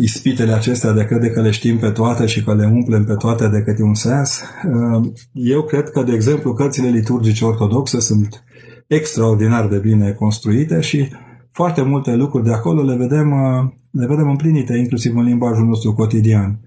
[0.00, 3.14] ispitele acestea de a crede că le știm pe toate și că le umplem pe
[3.14, 4.42] toate de câte un sens.
[4.66, 8.44] Uh, eu cred că, de exemplu, cărțile liturgice ortodoxe sunt
[8.86, 11.08] extraordinar de bine construite și
[11.50, 15.92] foarte multe lucruri de acolo le vedem, uh, le vedem împlinite, inclusiv în limbajul nostru
[15.92, 16.60] cotidian.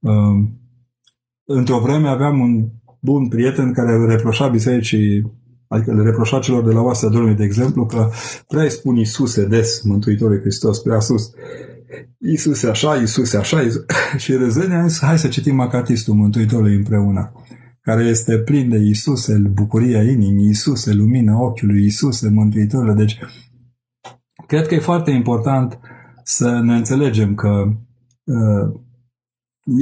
[0.00, 0.48] Uh,
[1.44, 2.68] într-o vreme aveam un
[3.00, 5.32] bun prieten care reproșa bisericii
[5.68, 8.10] adică le reproșa celor de la oastea Domnului, de exemplu, că
[8.48, 11.30] prea îi spun Iisuse des, Mântuitorul Hristos, prea sus.
[12.18, 13.86] Iisuse așa, Iisuse așa, Iisuse...
[14.22, 17.32] și râzând a zis, hai să citim Macatistul Mântuitorului împreună,
[17.80, 22.94] care este plin de Iisuse, bucuria inimii, Iisuse, lumina ochiului, Iisuse, Mântuitorul.
[22.94, 23.18] Deci,
[24.46, 25.78] cred că e foarte important
[26.24, 27.72] să ne înțelegem că
[28.24, 28.80] uh,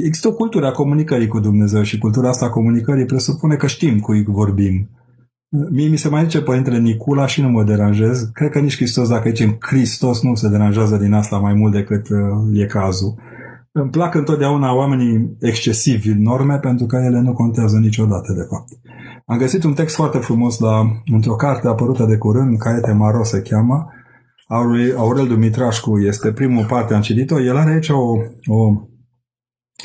[0.05, 3.99] există o cultură a comunicării cu Dumnezeu și cultura asta a comunicării presupune că știm
[3.99, 4.89] cui vorbim.
[5.69, 8.29] Mie mi se mai zice Părintele Nicula și nu mă deranjez.
[8.33, 12.09] Cred că nici Hristos, dacă zicem Hristos, nu se deranjează din asta mai mult decât
[12.09, 13.15] uh, e cazul.
[13.71, 18.67] Îmi plac întotdeauna oamenii excesivi în norme pentru că ele nu contează niciodată, de fapt.
[19.25, 23.41] Am găsit un text foarte frumos la, într-o carte apărută de curând, Caiete Maro se
[23.41, 23.87] cheamă,
[24.97, 28.01] Aurel Dumitrașcu este primul parte, am citit-o, el are aici o,
[28.45, 28.63] o,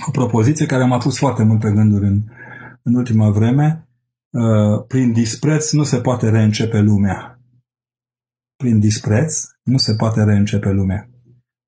[0.06, 2.22] o propoziție care m-a pus foarte multe gânduri în,
[2.82, 3.87] în ultima vreme, Uh,
[4.86, 7.40] prin dispreț nu se poate reîncepe lumea.
[8.56, 11.10] Prin dispreț nu se poate reîncepe lumea.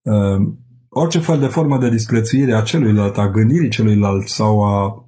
[0.02, 0.52] Uh,
[0.88, 5.04] orice fel de formă de disprețuire a celuilalt, a gândirii celuilalt sau a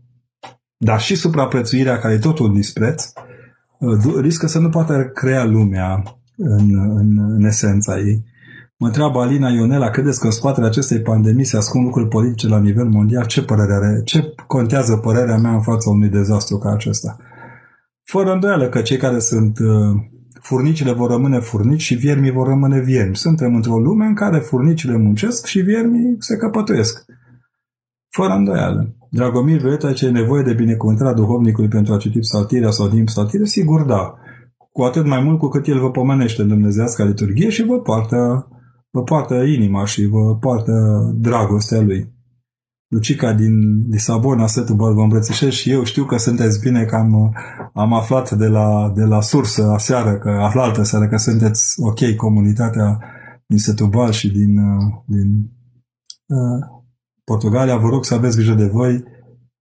[0.85, 3.13] dar și supraprețuirea care e tot un dispreț,
[3.79, 6.03] uh, riscă să nu poată crea lumea
[6.37, 8.25] în, în, în esența ei.
[8.77, 12.59] Mă întreabă Alina Ionela, credeți că în spatele acestei pandemii se ascund lucruri politice la
[12.59, 13.27] nivel mondial?
[13.27, 14.01] Ce părere are?
[14.05, 17.17] Ce contează părerea mea în fața unui dezastru ca acesta?
[18.13, 19.67] Fără îndoială că cei care sunt uh,
[20.41, 23.17] furnicile vor rămâne furnici și viermii vor rămâne viermi.
[23.17, 27.05] Suntem într-o lume în care furnicile muncesc și viermii se căpătuiesc.
[28.09, 28.95] Fără îndoială.
[29.11, 33.45] Dragomir Veleta, ce e nevoie de binecuvântarea duhovnicului pentru a citi psaltirea sau din psaltire?
[33.45, 34.15] Sigur da.
[34.73, 38.49] Cu atât mai mult cu cât el vă pomenește în Dumnezească liturghie și vă poartă,
[38.91, 40.73] vă poartă inima și vă poartă
[41.15, 42.12] dragostea lui.
[42.93, 47.35] Lucica din Lisabona, Setubal, vă îmbrățișez și eu știu că sunteți bine că am,
[47.75, 52.99] am aflat de la, de la sursă aseară, că aflaltă seară că sunteți ok comunitatea
[53.47, 54.55] din Setubal și din,
[55.07, 55.51] din
[56.27, 56.67] uh,
[57.25, 57.77] Portugalia.
[57.77, 59.05] Vă rog să aveți grijă de voi.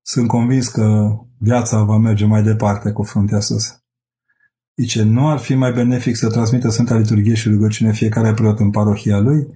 [0.02, 3.82] Sunt convins că viața va merge mai departe cu fruntea sus.
[4.82, 8.70] Zice, nu ar fi mai benefic să transmită Sfânta Liturghie și rugăciune fiecare preot în
[8.70, 9.48] parohia lui?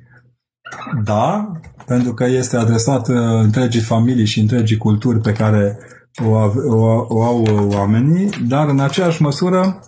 [1.04, 1.52] Da,
[1.86, 5.78] pentru că este adresat uh, întregii familii și întregii culturi pe care
[6.26, 6.30] o,
[6.76, 7.44] o, o au
[7.76, 9.80] oamenii, dar în aceeași măsură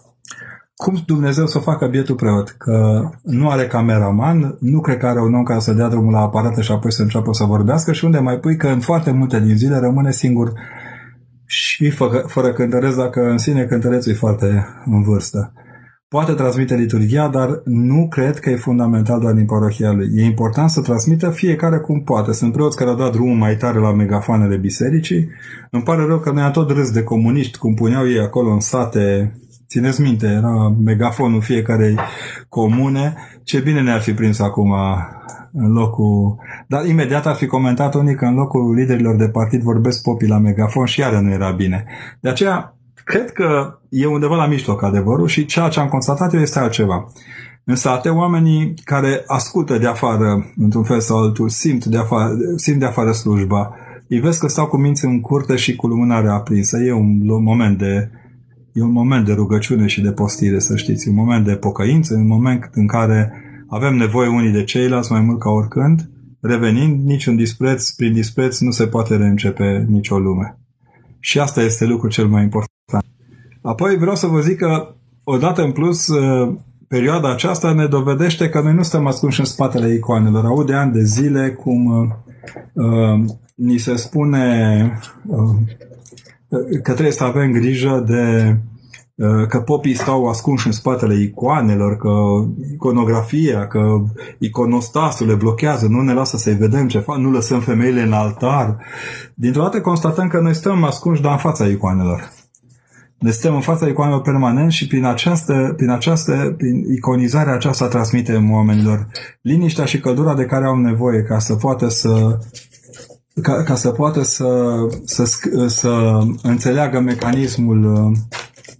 [0.78, 2.50] cum Dumnezeu să facă bietul preot?
[2.50, 6.20] Că nu are cameraman, nu cred că are un om care să dea drumul la
[6.20, 9.40] aparate și apoi să înceapă să vorbească și unde mai pui că în foarte multe
[9.40, 10.52] din zile rămâne singur
[11.46, 15.54] și fără, fără cântăreț, dacă în sine cântărețul e foarte în vârstă.
[16.10, 20.10] Poate transmite liturgia, dar nu cred că e fundamental doar din parohia lui.
[20.16, 22.34] E important să transmită fiecare cum poate.
[22.34, 25.30] Sunt preoți care au dat drumul mai tare la megafoanele bisericii.
[25.72, 29.34] Îmi pare rău că ne-a tot râs de comuniști, cum puneau ei acolo în sate
[29.68, 31.96] Țineți minte, era megafonul fiecarei
[32.50, 33.16] comune.
[33.44, 34.74] Ce bine ne-ar fi prins acum
[35.52, 36.36] în locul...
[36.68, 40.38] Dar imediat ar fi comentat unii că în locul liderilor de partid vorbesc popii la
[40.38, 41.86] megafon și iară nu era bine.
[42.20, 42.77] De aceea
[43.08, 47.08] Cred că e undeva la mijloc adevărul și ceea ce am constatat eu este altceva.
[47.64, 52.80] În sate, oamenii care ascultă de afară, într-un fel sau altul, simt de afară, simt
[52.80, 53.76] de afară slujba,
[54.08, 56.78] îi vezi că stau cu minți în curte și cu lumânarea aprinsă.
[56.84, 58.10] E un moment de,
[58.74, 61.08] e un moment de rugăciune și de postire, să știți.
[61.08, 63.34] un moment de pocăință, un moment în care
[63.70, 66.10] avem nevoie unii de ceilalți mai mult ca oricând.
[66.42, 70.60] Revenind, niciun dispreț, prin dispreț nu se poate reîncepe nicio lume.
[71.20, 72.76] Și asta este lucrul cel mai important.
[73.68, 76.54] Apoi vreau să vă zic că, odată în plus, uh,
[76.88, 80.46] perioada aceasta ne dovedește că noi nu stăm ascunși în spatele icoanelor.
[80.46, 82.08] Au de ani de zile cum uh,
[82.74, 83.26] uh,
[83.56, 85.56] ni se spune uh,
[86.84, 88.56] că trebuie să avem grijă de
[89.16, 92.10] uh, că popii stau ascunși în spatele icoanelor, că
[92.74, 94.04] iconografia, că
[94.40, 98.78] iconostasul le blochează, nu ne lasă să-i vedem ce fac, nu lăsăm femeile în altar.
[99.34, 102.37] Dintr-o dată constatăm că noi stăm ascunși, dar în fața icoanelor.
[103.20, 108.52] Ne stăm în fața icoanelor permanent și prin această, prin această prin iconizarea aceasta transmitem
[108.52, 109.08] oamenilor
[109.42, 112.40] liniștea și căldura de care au nevoie ca să poată să
[113.42, 115.24] ca, ca să poată să, să,
[115.68, 118.12] să înțeleagă mecanismul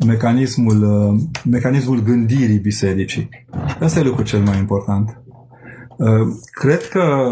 [0.06, 1.12] mecanismul,
[1.46, 3.30] mecanismul gândirii bisericii.
[3.80, 5.22] Asta e lucrul cel mai important.
[6.52, 7.30] Cred că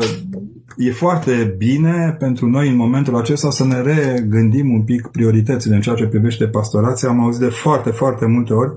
[0.78, 5.82] e foarte bine pentru noi în momentul acesta să ne regândim un pic prioritățile în
[5.82, 7.09] ceea ce privește pastorația.
[7.09, 8.72] Am auzit de foarte, foarte multe ori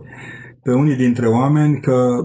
[0.63, 2.25] pe unii dintre oameni că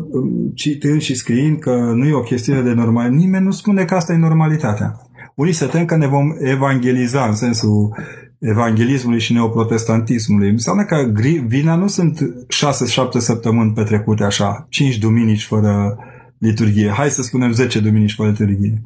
[0.53, 3.11] citând și scriind că nu e o chestiune de normal.
[3.11, 4.95] Nimeni nu spune că asta e normalitatea.
[5.35, 7.95] Unii se tem că ne vom evangeliza în sensul
[8.39, 10.49] evanghelismului și neoprotestantismului.
[10.49, 11.11] Înseamnă că
[11.47, 15.97] vina nu sunt 6-7 săptămâni petrecute așa, 5 duminici fără
[16.43, 16.89] liturghie.
[16.89, 18.81] Hai să spunem 10 duminici fără liturghie.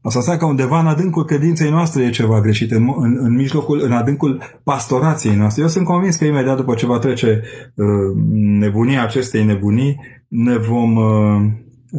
[0.00, 3.80] Asta înseamnă că undeva în adâncul credinței noastre e ceva greșit, în, în, în mijlocul,
[3.82, 5.62] în adâncul pastorației noastre.
[5.62, 7.42] Eu sunt convins că imediat după ce va trece
[7.74, 11.52] uh, nebunia acestei nebunii, ne vom, uh,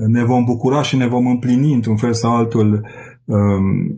[0.08, 2.88] ne vom bucura și ne vom împlini într-un fel sau altul
[3.26, 3.96] uh,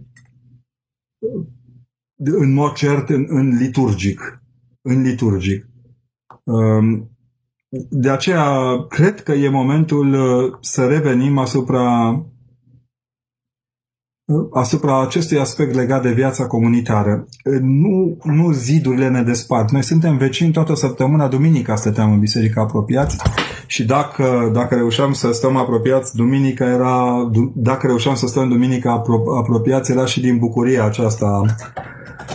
[2.23, 4.43] în mod cert în, în liturgic.
[4.81, 5.69] În liturgic.
[6.43, 7.01] Uh,
[7.89, 12.19] de aceea, cred că e momentul uh, să revenim asupra
[14.51, 17.25] asupra acestui aspect legat de viața comunitară.
[17.61, 19.71] Nu, nu zidurile ne despart.
[19.71, 23.17] Noi suntem vecini toată săptămâna, duminica stăteam în biserică apropiați
[23.67, 29.03] și dacă, dacă reușeam să stăm apropiați, duminica era, dacă reușeam să stăm duminica
[29.37, 31.41] apropiați, era și din bucuria aceasta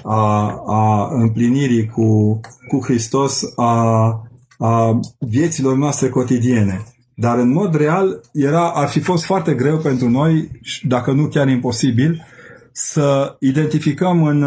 [0.03, 4.29] a, a împlinirii cu, cu Hristos a,
[4.65, 6.83] a vieților noastre cotidiene.
[7.15, 10.51] Dar în mod real era, ar fi fost foarte greu pentru noi,
[10.83, 12.27] dacă nu chiar imposibil,
[12.73, 14.45] să identificăm în,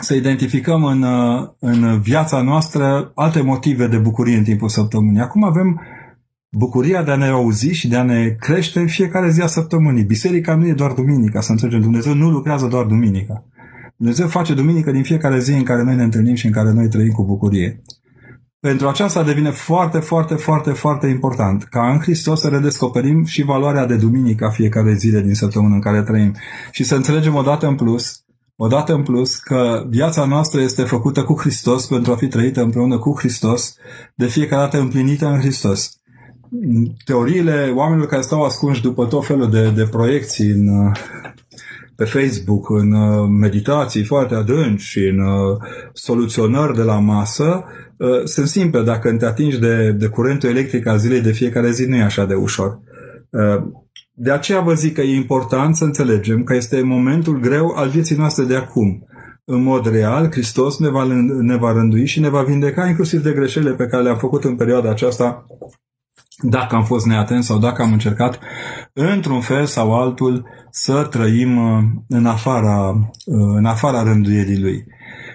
[0.00, 1.04] să identificăm în,
[1.58, 5.20] în viața noastră alte motive de bucurie în timpul săptămânii.
[5.20, 5.80] Acum avem
[6.50, 10.04] bucuria de a ne auzi și de a ne crește în fiecare zi a săptămânii.
[10.04, 11.80] Biserica nu e doar duminica, să înțelegem.
[11.80, 13.44] Dumnezeu nu lucrează doar duminica.
[13.96, 16.88] Dumnezeu face duminică din fiecare zi în care noi ne întâlnim și în care noi
[16.88, 17.82] trăim cu bucurie.
[18.60, 23.86] Pentru aceasta devine foarte, foarte, foarte, foarte important ca în Hristos să redescoperim și valoarea
[23.86, 26.34] de duminică a fiecare zile din săptămână în care trăim
[26.70, 28.24] și să înțelegem odată în plus,
[28.56, 32.98] odată în plus că viața noastră este făcută cu Hristos pentru a fi trăită împreună
[32.98, 33.76] cu Hristos,
[34.14, 35.92] de fiecare dată împlinită în Hristos.
[37.04, 40.92] Teoriile oamenilor care stau ascunși după tot felul de, de proiecții în,
[41.98, 45.56] pe Facebook, în uh, meditații foarte adânci și în uh,
[45.92, 47.64] soluționări de la masă,
[47.98, 48.82] Uh, sunt simple.
[48.82, 52.24] Dacă te atingi de, de curentul electric al zilei de fiecare zi, nu e așa
[52.24, 52.80] de ușor.
[53.30, 53.62] Uh,
[54.12, 58.16] de aceea vă zic că e important să înțelegem că este momentul greu al vieții
[58.16, 59.06] noastre de acum.
[59.44, 61.04] În mod real, Hristos ne va,
[61.40, 64.56] ne va rândui și ne va vindeca inclusiv de greșelile pe care le-am făcut în
[64.56, 65.46] perioada aceasta
[66.40, 68.38] dacă am fost neatent sau dacă am încercat
[68.92, 73.10] într-un fel sau altul să trăim uh, în afara,
[73.56, 74.84] în afara rânduierii Lui.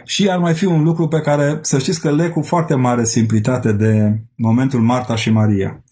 [0.06, 3.06] Și ar mai fi un lucru pe care să știți că le cu foarte mare
[3.06, 5.84] simplitate de momentul Marta și Maria.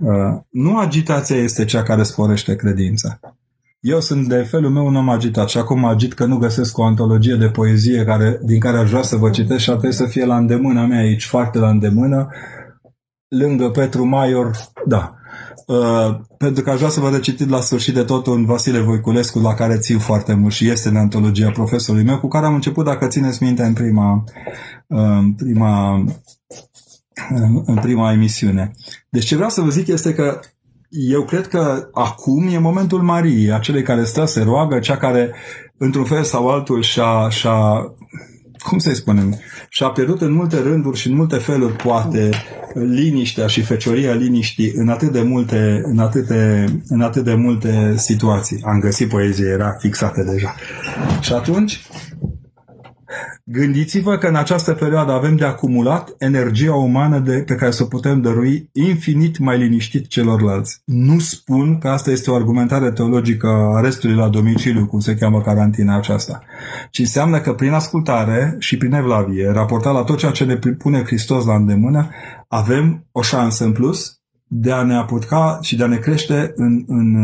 [0.00, 3.20] Uh, nu agitația este cea care sporește credința.
[3.80, 6.84] Eu sunt de felul meu un om agitat și acum agit că nu găsesc o
[6.84, 10.06] antologie de poezie care, din care aș vrea să vă citesc și ar trebui să
[10.06, 12.28] fie la îndemâna mea aici, foarte la îndemână,
[13.28, 14.56] lângă Petru Maior,
[14.86, 15.16] da,
[15.66, 19.38] Uh, pentru că aș vrea să vă recitit la sfârșit de tot un Vasile Voiculescu
[19.38, 22.84] la care țin foarte mult și este în antologia profesorului meu, cu care am început,
[22.84, 24.24] dacă țineți minte, în prima,
[24.86, 28.70] uh, în prima, uh, în prima emisiune.
[29.08, 30.40] Deci ce vreau să vă zic este că
[30.88, 35.34] eu cred că acum e momentul Mariei, acelei care stă, se roagă, cea care,
[35.78, 37.94] într-un fel sau altul, și-a, și-a
[38.58, 42.30] cum să-i spunem, și-a pierdut în multe rânduri și în multe feluri, poate,
[42.74, 47.94] liniștea și fecioria liniștii în atât de multe, în atât de, în atât de multe
[47.96, 48.60] situații.
[48.64, 50.54] Am găsit poezie, era fixată deja.
[51.20, 51.80] Și atunci,
[53.44, 57.86] Gândiți-vă că în această perioadă avem de acumulat energia umană de, pe care să o
[57.86, 60.82] putem dărui infinit mai liniștit celorlalți.
[60.84, 65.40] Nu spun că asta este o argumentare teologică a restului la domiciliu, cum se cheamă
[65.40, 66.42] carantina aceasta,
[66.90, 71.02] ci înseamnă că prin ascultare și prin evlavie, raportat la tot ceea ce ne pune
[71.04, 72.08] Hristos la îndemână,
[72.48, 76.84] avem o șansă în plus de a ne apuca și de a ne crește în,
[76.86, 77.16] în,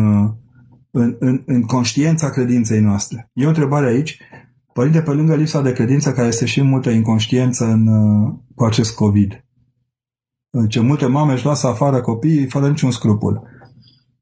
[0.91, 3.30] în, în, în conștiența credinței noastre.
[3.33, 4.18] E o întrebare aici
[4.73, 8.95] Părinte, pe lângă lipsa de credință, care este și multă inconștiență în, uh, cu acest
[8.95, 9.45] COVID.
[10.68, 13.43] Ce multe mame își lasă afară copiii fără niciun scrupul.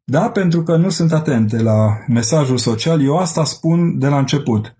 [0.05, 4.77] Da, pentru că nu sunt atente la mesajul social, eu asta spun de la început.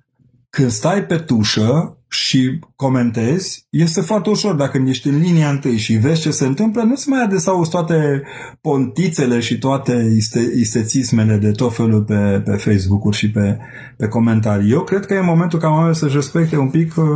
[0.51, 4.55] Când stai pe tușă, și comentezi, este foarte ușor.
[4.55, 8.23] Dacă ești în linia întâi și vezi ce se întâmplă, nu-ți mai adesauzi toate
[8.61, 13.59] pontițele și toate iste, istețismele de tot felul pe, pe Facebook-uri și pe,
[13.97, 14.71] pe comentarii.
[14.71, 17.07] Eu cred că e momentul ca oamenii să-și respecte un pic, uh,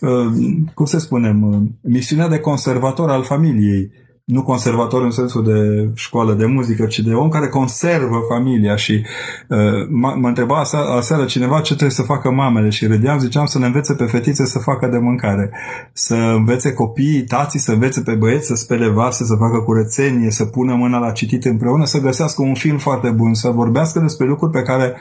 [0.00, 0.32] uh,
[0.74, 3.90] cum să spunem, uh, misiunea de conservator al familiei
[4.24, 9.04] nu conservator în sensul de școală de muzică, ci de om care conservă familia și
[9.48, 9.58] uh,
[9.90, 13.66] mă întreba aseară, aseară cineva ce trebuie să facă mamele și râdeam, ziceam să le
[13.66, 15.50] învețe pe fetițe să facă de mâncare,
[15.92, 20.44] să învețe copiii, tații, să învețe pe băieți să spele vase, să facă curățenie, să
[20.44, 24.52] pună mâna la citit împreună, să găsească un film foarte bun, să vorbească despre lucruri
[24.52, 24.96] pe care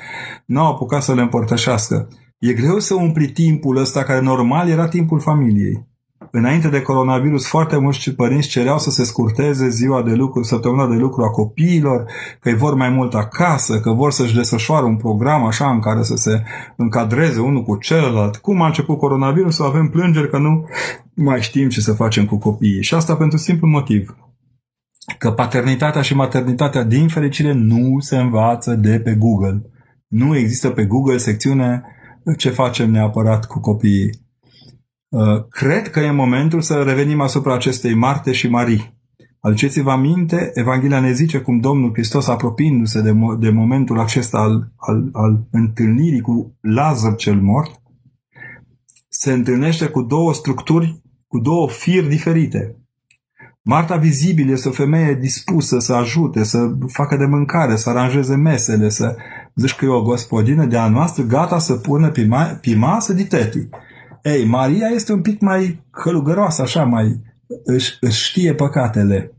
[0.45, 2.07] nu au apucat să le împărtășească.
[2.39, 5.89] E greu să umpli timpul ăsta care normal era timpul familiei
[6.31, 10.95] înainte de coronavirus, foarte mulți părinți cereau să se scurteze ziua de lucru, săptămâna de
[10.95, 12.05] lucru a copiilor,
[12.39, 16.03] că îi vor mai mult acasă, că vor să-și desfășoare un program așa în care
[16.03, 16.43] să se
[16.77, 18.37] încadreze unul cu celălalt.
[18.37, 20.65] Cum a început coronavirusul, avem plângeri că nu
[21.13, 22.83] mai știm ce să facem cu copiii.
[22.83, 24.15] Și asta pentru simplu motiv
[25.17, 29.61] că paternitatea și maternitatea, din fericire, nu se învață de pe Google.
[30.07, 31.83] Nu există pe Google secțiune
[32.37, 34.29] ce facem neapărat cu copiii.
[35.11, 38.99] Uh, cred că e momentul să revenim asupra acestei Marte și Marii.
[39.39, 44.71] Aduceți-vă aminte, Evanghelia ne zice cum Domnul Hristos, apropiindu-se de, mo- de momentul acesta al,
[44.75, 47.81] al, al întâlnirii cu Lazar cel mort,
[49.09, 52.75] se întâlnește cu două structuri, cu două firi diferite.
[53.61, 58.89] Marta vizibil este o femeie dispusă să ajute, să facă de mâncare, să aranjeze mesele,
[58.89, 59.15] să
[59.55, 63.13] zici că e o gospodină de a noastră gata să pună pe, ma- pe masă
[63.13, 63.69] de tetii.
[64.23, 67.21] Ei, Maria este un pic mai călugăroasă, așa, mai
[67.63, 69.35] își, își știe păcatele.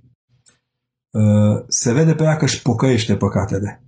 [1.10, 3.84] Uh, se vede pe ea că își pocăiește păcatele.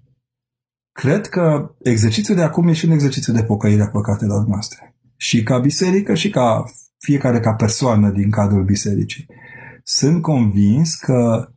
[0.92, 4.96] Cred că exercițiul de acum e și un exercițiu de pocăire a păcatelor noastre.
[5.16, 6.64] Și ca biserică și ca
[6.98, 9.26] fiecare ca persoană din cadrul bisericii.
[9.82, 11.48] Sunt convins că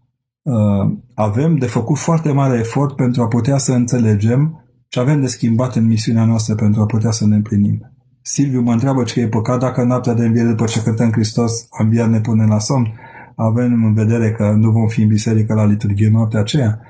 [0.42, 5.28] uh, avem de făcut foarte mare efort pentru a putea să înțelegem ce avem de
[5.28, 7.97] schimbat în misiunea noastră pentru a putea să ne împlinim.
[8.30, 11.84] Silviu mă întreabă ce e păcat dacă noaptea de înviere după ce cântăm Hristos a
[11.84, 12.94] înviat ne pune la somn.
[13.36, 16.82] Avem în vedere că nu vom fi în biserică la liturghie noaptea aceea.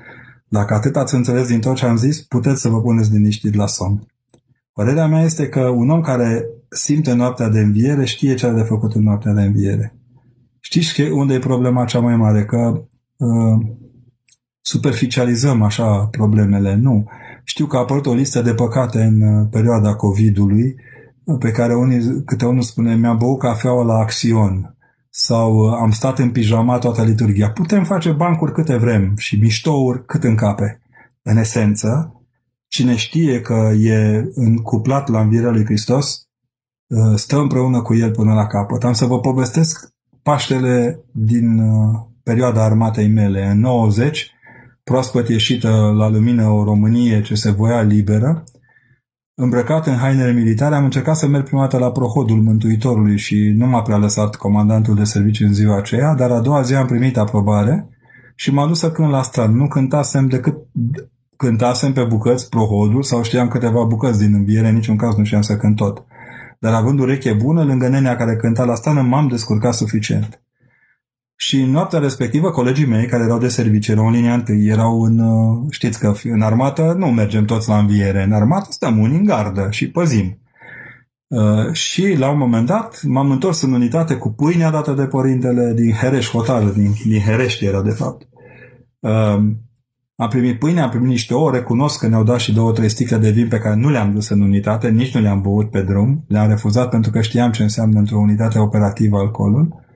[0.48, 3.66] Dacă atât ați înțeles din tot ce am zis, puteți să vă puneți liniștit la
[3.66, 4.06] somn.
[4.72, 8.62] Părerea mea este că un om care simte noaptea de înviere știe ce are de
[8.62, 9.94] făcut în noaptea de înviere.
[10.60, 12.44] Știți unde e problema cea mai mare?
[12.44, 12.82] Că
[13.16, 13.66] uh,
[14.60, 16.74] superficializăm așa problemele.
[16.74, 17.06] Nu.
[17.44, 20.76] Știu că a apărut o listă de păcate în uh, perioada COVID-ului
[21.38, 24.76] pe care unii, câte unul spune, mi-am băut cafeaua la Axion
[25.10, 27.50] sau uh, am stat în pijama toată liturgia.
[27.50, 30.80] Putem face bancuri câte vrem și miștouri cât în cape.
[31.22, 32.22] În esență,
[32.68, 36.28] cine știe că e încuplat la învierea lui Hristos,
[36.86, 38.84] uh, stă împreună cu el până la capăt.
[38.84, 43.46] Am să vă povestesc Paștele din uh, perioada armatei mele.
[43.46, 44.30] În 90,
[44.84, 48.44] proaspăt ieșită la lumină o Românie ce se voia liberă,
[49.40, 53.66] Îmbrăcat în hainele militare, am încercat să merg prima dată la prohodul Mântuitorului și nu
[53.66, 57.16] m-a prea lăsat comandantul de serviciu în ziua aceea, dar a doua zi am primit
[57.16, 57.88] aprobare
[58.34, 59.56] și m-a dus să cânt la stran.
[59.56, 60.56] Nu cântasem decât
[61.36, 65.42] cântasem pe bucăți prohodul sau știam câteva bucăți din înviere, în niciun caz nu știam
[65.42, 66.04] să cânt tot.
[66.58, 70.42] Dar având ureche bună, lângă nenea care cânta la stană, m-am descurcat suficient.
[71.40, 75.02] Și în noaptea respectivă, colegii mei care erau de serviciu, erau în linia întâi, erau
[75.02, 79.16] în, uh, știți că în armată nu mergem toți la înviere, în armată stăm unii
[79.16, 80.38] în gardă și păzim.
[81.26, 85.72] Uh, și la un moment dat m-am întors în unitate cu pâinea dată de părintele
[85.76, 88.28] din Hereș Hotară, din, din Herești era de fapt.
[88.98, 89.38] Uh,
[90.16, 93.16] am primit pâine, am primit niște ouă, recunosc că ne-au dat și două, trei sticle
[93.16, 96.24] de vin pe care nu le-am dus în unitate, nici nu le-am băut pe drum,
[96.28, 99.86] le-am refuzat pentru că știam ce înseamnă într-o unitate operativă alcoolul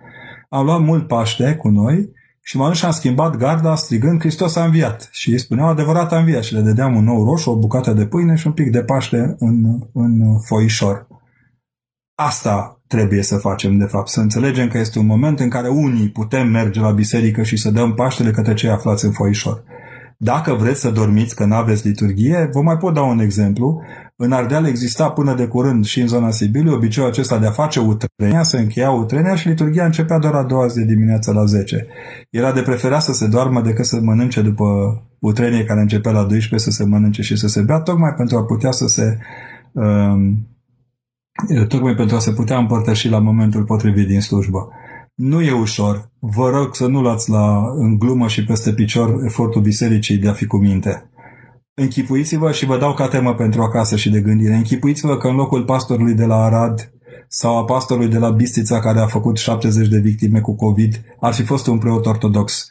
[0.53, 2.11] am luat mult Paște cu noi
[2.43, 5.09] și m-am dus și am schimbat garda strigând Hristos a înviat.
[5.13, 8.07] Și ei spuneau adevărat a înviat și le dădeam un nou roșu, o bucată de
[8.07, 11.07] pâine și un pic de Paște în, în foișor.
[12.15, 16.11] Asta trebuie să facem, de fapt, să înțelegem că este un moment în care unii
[16.11, 19.63] putem merge la biserică și să dăm Paștele către cei aflați în foișor.
[20.19, 23.83] Dacă vreți să dormiți că nu aveți liturghie, vă mai pot da un exemplu.
[24.17, 27.81] În Ardeal exista până de curând și în zona Sibiului obiceiul acesta de a face
[27.81, 31.87] utrenia, să încheia utrenia și liturghia începea doar a doua zi de dimineață la 10.
[32.31, 34.65] Era de preferat să se doarmă decât să mănânce după
[35.19, 38.45] utrenie care începea la 12, să se mănânce și să se bea, tocmai pentru a
[38.45, 39.19] putea să se
[39.73, 40.47] um,
[41.69, 44.69] tocmai pentru a se putea împărtăși la momentul potrivit din slujbă.
[45.15, 46.11] Nu e ușor.
[46.19, 50.33] Vă rog să nu luați la, în glumă și peste picior efortul bisericii de a
[50.33, 51.11] fi cu minte.
[51.75, 54.55] Închipuiți-vă și vă dau ca temă pentru acasă și de gândire.
[54.55, 56.93] Închipuiți-vă că în locul pastorului de la Arad
[57.29, 61.33] sau a pastorului de la Bistița care a făcut 70 de victime cu COVID ar
[61.33, 62.71] fi fost un preot ortodox.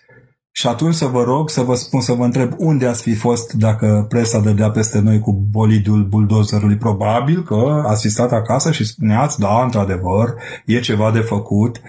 [0.52, 3.54] Și atunci să vă rog să vă spun, să vă întreb unde ați fi fost
[3.54, 6.78] dacă presa dădea peste noi cu bolidul buldozerului.
[6.78, 10.34] Probabil că ați fi stat acasă și spuneați, da, într-adevăr,
[10.66, 11.82] e ceva de făcut.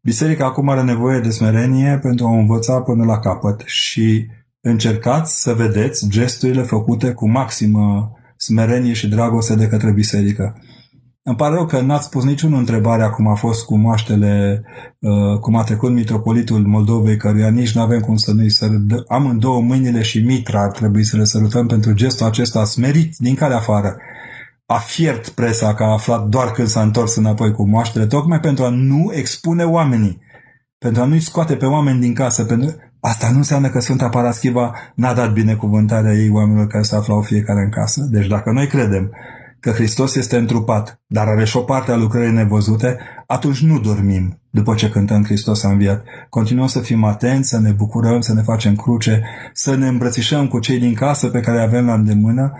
[0.00, 4.26] Biserica acum are nevoie de smerenie pentru a învăța până la capăt și
[4.70, 10.56] încercați să vedeți gesturile făcute cu maximă smerenie și dragoste de către biserică.
[11.22, 14.62] Îmi pare rău că n-ați pus niciun întrebare cum a fost cu moaștele,
[14.98, 18.80] uh, cum a trecut mitropolitul Moldovei, căruia nici nu avem cum să nu-i sărut.
[19.08, 23.14] Am în două mâinile și mitra ar trebui să le sărutăm pentru gestul acesta smerit
[23.16, 23.96] din care afară.
[24.66, 28.64] A fiert presa că a aflat doar când s-a întors înapoi cu moaștele, tocmai pentru
[28.64, 30.20] a nu expune oamenii,
[30.78, 32.44] pentru a nu-i scoate pe oameni din casă.
[32.44, 32.74] Pentru...
[33.00, 37.60] Asta nu înseamnă că Sfânta Paraschiva n-a dat binecuvântarea ei oamenilor care se aflau fiecare
[37.60, 38.06] în casă.
[38.10, 39.10] Deci dacă noi credem
[39.60, 44.40] că Hristos este întrupat, dar are și o parte a lucrării nevăzute, atunci nu dormim
[44.50, 46.04] după ce cântăm Hristos a înviat.
[46.28, 49.22] Continuăm să fim atenți, să ne bucurăm, să ne facem cruce,
[49.52, 52.52] să ne îmbrățișăm cu cei din casă pe care avem la îndemână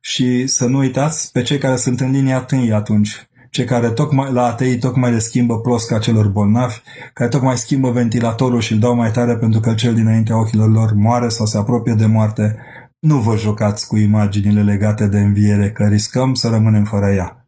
[0.00, 4.32] și să nu uitați pe cei care sunt în linia tâi atunci, cei care tocmai,
[4.32, 6.74] la atei tocmai le schimbă plosca celor bolnavi,
[7.12, 10.92] care tocmai schimbă ventilatorul și îl dau mai tare pentru că cel dinaintea ochilor lor
[10.94, 12.56] moare sau se apropie de moarte,
[12.98, 17.46] nu vă jucați cu imaginile legate de înviere, că riscăm să rămânem fără ea.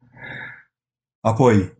[1.20, 1.72] Apoi,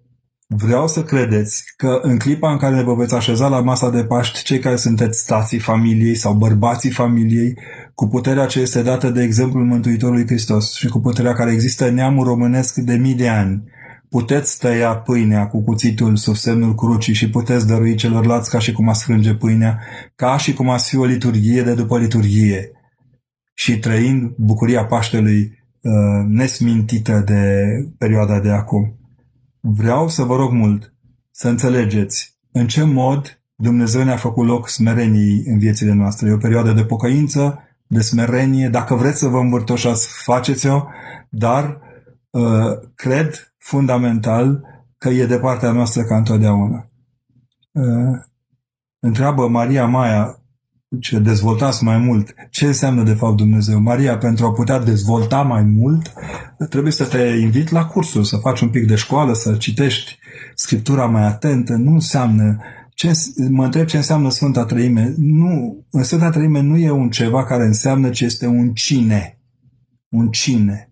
[0.47, 4.43] vreau să credeți că în clipa în care vă veți așeza la masa de Paști,
[4.43, 7.59] cei care sunteți stații familiei sau bărbații familiei,
[7.95, 11.95] cu puterea ce este dată de exemplul Mântuitorului Hristos și cu puterea care există în
[11.95, 13.63] neamul românesc de mii de ani,
[14.11, 18.89] puteți tăia pâinea cu cuțitul sub semnul crucii și puteți dărui celorlalți ca și cum
[18.89, 19.79] a sfrânge pâinea,
[20.17, 22.73] ca și cum a fi o liturghie de după liturghie
[23.55, 25.93] și trăind bucuria Paștelui uh,
[26.27, 27.65] nesmintită de
[27.99, 28.99] perioada de acum.
[29.61, 30.95] Vreau să vă rog mult
[31.31, 36.29] să înțelegeți în ce mod Dumnezeu ne-a făcut loc smereniei în viețile noastre.
[36.29, 38.69] E o perioadă de pocăință, de smerenie.
[38.69, 40.85] Dacă vreți să vă învârtoșați, faceți-o,
[41.29, 41.81] dar
[42.31, 44.65] uh, cred fundamental
[44.99, 46.91] că e de partea noastră ca întotdeauna.
[47.73, 48.19] Uh,
[48.99, 50.43] întreabă Maria Maia,
[51.01, 52.35] ce dezvoltați mai mult.
[52.51, 53.81] Ce înseamnă de fapt Dumnezeu?
[53.81, 56.13] Maria, pentru a putea dezvolta mai mult,
[56.69, 60.19] trebuie să te invit la cursul, să faci un pic de școală, să citești
[60.55, 61.75] Scriptura mai atentă.
[61.75, 62.59] Nu înseamnă
[62.95, 63.13] ce,
[63.51, 65.15] mă întreb ce înseamnă Sfânta Trăime.
[65.17, 69.39] Nu, în Sfânta Trăime nu e un ceva care înseamnă ce este un cine.
[70.09, 70.88] Un cine.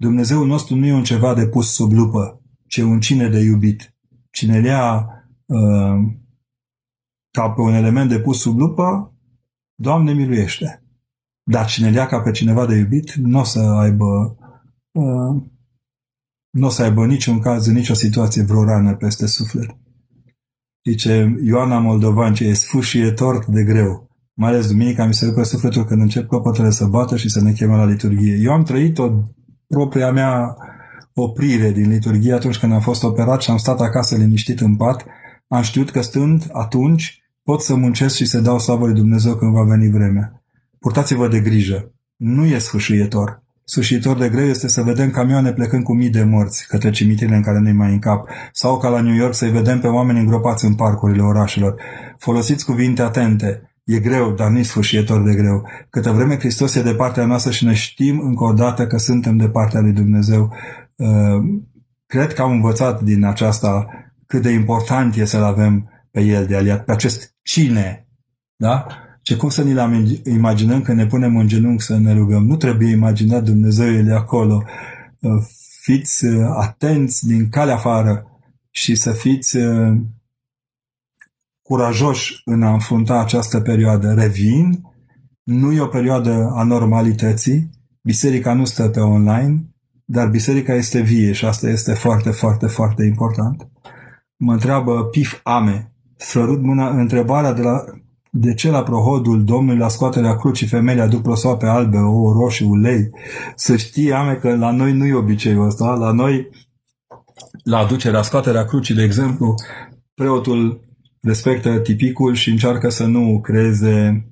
[0.00, 3.94] Dumnezeul nostru nu e un ceva de pus sub lupă, ci un cine de iubit.
[4.30, 5.08] Cine ia
[5.46, 6.12] uh,
[7.30, 9.12] ca pe un element de pus sub lupă,
[9.80, 10.82] Doamne miluiește.
[11.50, 14.36] Dar cine le ca pe cineva de iubit, nu o să aibă
[14.92, 15.42] uh,
[16.50, 19.76] nu o să aibă niciun caz, în nicio situație vreo rană peste suflet.
[20.88, 24.10] Zice Ioana Moldovan, ce e sfâșietor de greu.
[24.34, 27.52] Mai ales duminica mi se rupe sufletul când încep clopotele să bată și să ne
[27.52, 28.38] cheme la liturghie.
[28.42, 29.10] Eu am trăit o
[29.68, 30.56] propria mea
[31.14, 35.04] oprire din liturghie atunci când am fost operat și am stat acasă liniștit în pat.
[35.48, 39.52] Am știut că stând atunci Pot să muncesc și să dau slavă lui Dumnezeu când
[39.52, 40.42] va veni vremea.
[40.78, 41.92] Purtați-vă de grijă.
[42.16, 43.42] Nu e sfâșietor.
[43.64, 47.42] Sfâșitor de greu este să vedem camioane plecând cu mii de morți către cimitirele în
[47.42, 50.64] care nu-i mai în cap, sau ca la New York să-i vedem pe oameni îngropați
[50.64, 51.74] în parcurile orașelor.
[52.18, 53.67] Folosiți cuvinte atente.
[53.88, 55.68] E greu, dar nu-i sfârșietor de greu.
[55.90, 59.36] Câtă vreme Hristos e de partea noastră și ne știm încă o dată că suntem
[59.36, 60.52] de partea lui Dumnezeu,
[60.96, 61.42] uh,
[62.06, 63.88] cred că am învățat din aceasta
[64.26, 68.06] cât de important e să-L avem pe El de aliat, pe acest cine.
[68.56, 68.86] Da?
[69.22, 72.46] Ce cum să ni-l imaginăm că ne punem în genunchi să ne rugăm?
[72.46, 74.64] Nu trebuie imaginat Dumnezeu de acolo.
[75.20, 75.42] Uh,
[75.80, 78.26] fiți uh, atenți din calea afară
[78.70, 79.96] și să fiți uh,
[81.68, 84.12] curajoși în a înfrunta această perioadă.
[84.12, 84.82] Revin,
[85.42, 87.70] nu e o perioadă a normalității,
[88.02, 89.68] biserica nu stă pe online,
[90.04, 93.68] dar biserica este vie și asta este foarte, foarte, foarte important.
[94.36, 97.84] Mă întreabă Pif Ame, sărut mâna întrebarea de, la,
[98.30, 103.10] de ce la prohodul Domnului la scoaterea crucii femeile aduc prosoape albe, o roșii, ulei.
[103.54, 105.94] Să știi, ame, că la noi nu e obiceiul ăsta.
[105.94, 106.48] La noi,
[107.64, 109.54] la aducerea, scoaterea crucii, de exemplu,
[110.14, 110.87] preotul
[111.28, 114.22] respectă tipicul și încearcă să nu creeze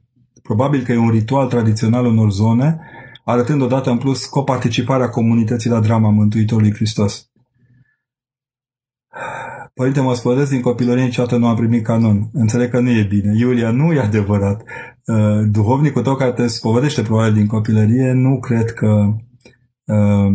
[0.46, 2.80] Probabil că e un ritual tradițional în zone,
[3.24, 7.30] arătând odată în plus coparticiparea comunității la drama Mântuitorului Hristos.
[9.74, 12.30] Părinte, mă spădesc din copilărie, niciodată nu am primit canon.
[12.32, 13.34] Înțeleg că nu e bine.
[13.38, 14.62] Iulia, nu e adevărat.
[15.04, 19.16] Uh, duhovnicul tău care te spovedește probabil din copilărie, nu cred că
[19.84, 20.32] uh,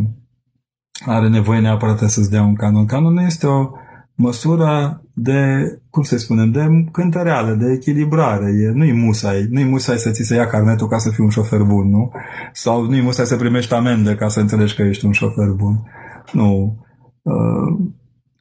[1.06, 2.86] are nevoie neapărat să-ți dea un canon.
[2.86, 3.70] Canonul este o
[4.16, 8.46] măsură de, cum să spunem, de cântăreală, de echilibrare.
[8.46, 11.62] E, nu-i musai, nu-i musai să ți se ia carnetul ca să fii un șofer
[11.62, 12.12] bun, nu?
[12.54, 15.84] Sau nu-i musai să primești amendă ca să înțelegi că ești un șofer bun.
[16.32, 16.78] Nu.
[17.22, 17.90] Uh,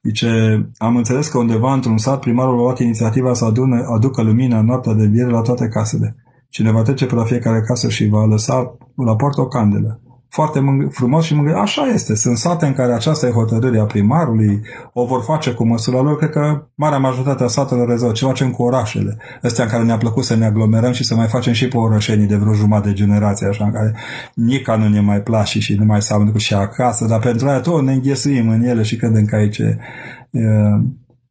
[0.03, 0.31] Zice,
[0.77, 4.65] am înțeles că undeva într-un sat primarul a luat inițiativa să adune, aducă lumină în
[4.65, 6.17] noaptea de viere la toate casele.
[6.49, 10.01] Cine va trece pe la fiecare casă și va lăsa la poartă o candelă
[10.31, 11.55] foarte mâng- frumos și mângâie.
[11.55, 12.15] Așa este.
[12.15, 14.61] Sunt sate în care aceasta e hotărârea primarului,
[14.93, 16.17] o vor face cu măsura lor.
[16.17, 18.15] Cred că marea majoritate a satelor rezolvă.
[18.15, 19.17] Ce facem cu orașele?
[19.43, 22.27] Astea în care ne-a plăcut să ne aglomerăm și să mai facem și pe orășenii
[22.27, 23.95] de vreo jumătate de generație, așa, în care
[24.35, 27.61] nica nu ne mai place și nu mai seamănă cu și acasă, dar pentru aia
[27.61, 29.61] tot ne înghesuim în ele și credem că aici,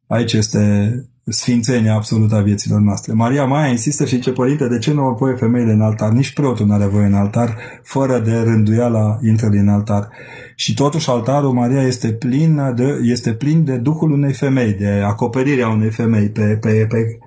[0.06, 0.94] aici este
[1.24, 3.12] sfințenia absolută a vieților noastre.
[3.12, 6.10] Maria Maia insistă și ce părinte, de ce nu au voie femeile în altar?
[6.10, 10.08] Nici preotul nu are voie în altar, fără de rânduiala intră în altar.
[10.54, 15.68] Și totuși altarul Maria este plin de, este plin de Duhul unei femei, de acoperirea
[15.68, 17.18] unei femei pe, pe, pe,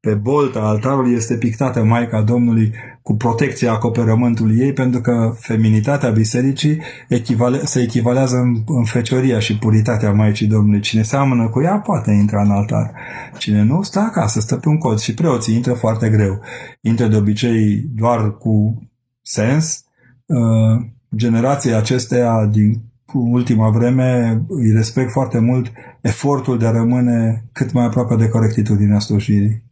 [0.00, 2.72] pe bolta altarului este pictată Maica Domnului
[3.08, 9.58] cu protecția acoperământului ei, pentru că feminitatea bisericii echivale, se echivalează în, în fecioria și
[9.58, 10.80] puritatea Maicii Domnului.
[10.80, 12.92] Cine seamănă cu ea poate intra în altar.
[13.38, 16.40] Cine nu, stă acasă, stă pe un cod și preoții intră foarte greu.
[16.80, 18.82] Intră de obicei doar cu
[19.22, 19.84] sens.
[20.26, 20.86] Uh,
[21.16, 22.82] generația acesteia din
[23.12, 28.98] ultima vreme îi respect foarte mult efortul de a rămâne cât mai aproape de corectitudinea
[28.98, 29.62] slujirii.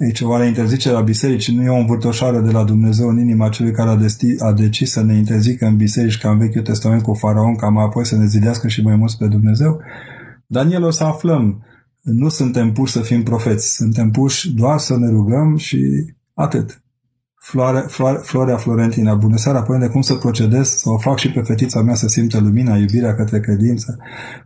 [0.00, 0.06] Da?
[0.06, 3.88] Deci oare interzicerea bisericii nu e o învârtoșare de la Dumnezeu în inima celui care
[3.88, 7.56] a, desti, a decis să ne interzică în biserici ca în Vechiul Testament cu faraon,
[7.56, 9.80] ca mai apoi să ne zidească și mai mult pe Dumnezeu?
[10.46, 11.64] Daniel o să aflăm.
[12.02, 16.82] Nu suntem puși să fim profeți, suntem puși doar să ne rugăm și atât.
[17.42, 21.40] Floare, floare, Florea Florentina, bună seara, părinte, cum să procedez, să o fac și pe
[21.40, 23.98] fetița mea să simtă lumina, iubirea către credință?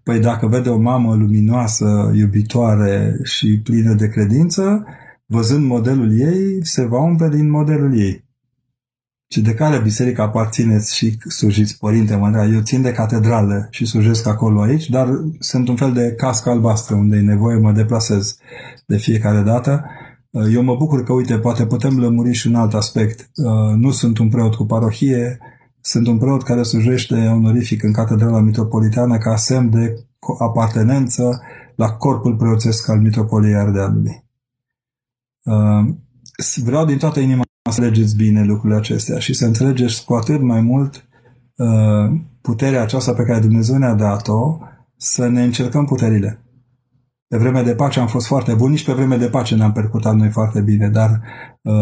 [0.03, 4.85] Păi dacă vede o mamă luminoasă, iubitoare și plină de credință,
[5.27, 8.25] văzând modelul ei, se va umple din modelul ei.
[9.31, 12.45] Și de care biserică aparțineți și slujiți, Părinte Mădrea?
[12.45, 15.09] Eu țin de catedrală și slujesc acolo aici, dar
[15.39, 18.37] sunt un fel de cască albastră unde e nevoie, mă deplasez
[18.87, 19.85] de fiecare dată.
[20.53, 23.31] Eu mă bucur că, uite, poate putem lămuri și un alt aspect.
[23.77, 25.39] Nu sunt un preot cu parohie,
[25.81, 29.95] sunt un preot care slujește onorific în Catedrala Mitropolitană ca semn de
[30.39, 31.41] apartenență
[31.75, 34.24] la corpul preoțesc al Mitropoliei Ardealului.
[35.45, 35.95] Uh,
[36.65, 40.61] vreau din toată inima să înțelegeți bine lucrurile acestea și să înțelegeți cu atât mai
[40.61, 41.09] mult
[41.57, 44.59] uh, puterea aceasta pe care Dumnezeu ne-a dat-o,
[44.97, 46.45] să ne încercăm puterile.
[47.29, 50.15] Pe vreme de pace am fost foarte buni, nici pe vreme de pace ne-am percutat
[50.15, 51.11] noi foarte bine, dar
[51.63, 51.75] uh,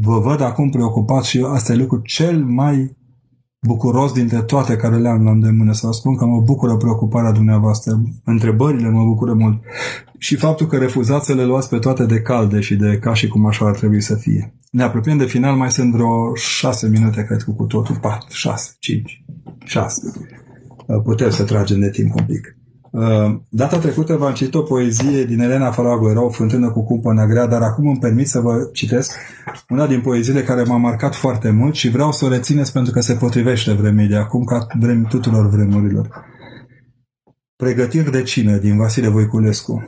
[0.00, 2.96] vă văd acum preocupat și asta e lucrul cel mai
[3.60, 5.72] bucuros dintre toate care le-am la îndemână.
[5.72, 8.02] Să vă spun că mă bucură preocuparea dumneavoastră.
[8.24, 9.62] Întrebările mă bucură mult.
[10.18, 13.28] Și faptul că refuzați să le luați pe toate de calde și de ca și
[13.28, 14.54] cum așa ar trebui să fie.
[14.70, 18.76] Ne apropiem de final, mai sunt vreo șase minute, cred că cu totul, patru, șase,
[18.78, 19.24] cinci,
[19.64, 20.12] șase.
[21.04, 22.57] Putem să tragem de timp un pic.
[22.90, 27.26] Uh, data trecută v-am citit o poezie din Elena Farago, era o fântână cu cumpă
[27.28, 29.12] grea, dar acum îmi permit să vă citesc
[29.68, 33.00] una din poeziile care m-a marcat foarte mult și vreau să o rețineți pentru că
[33.00, 36.24] se potrivește vremii de acum ca vremi tuturor vremurilor.
[37.56, 39.86] Pregătiri de cină din Vasile Voiculescu.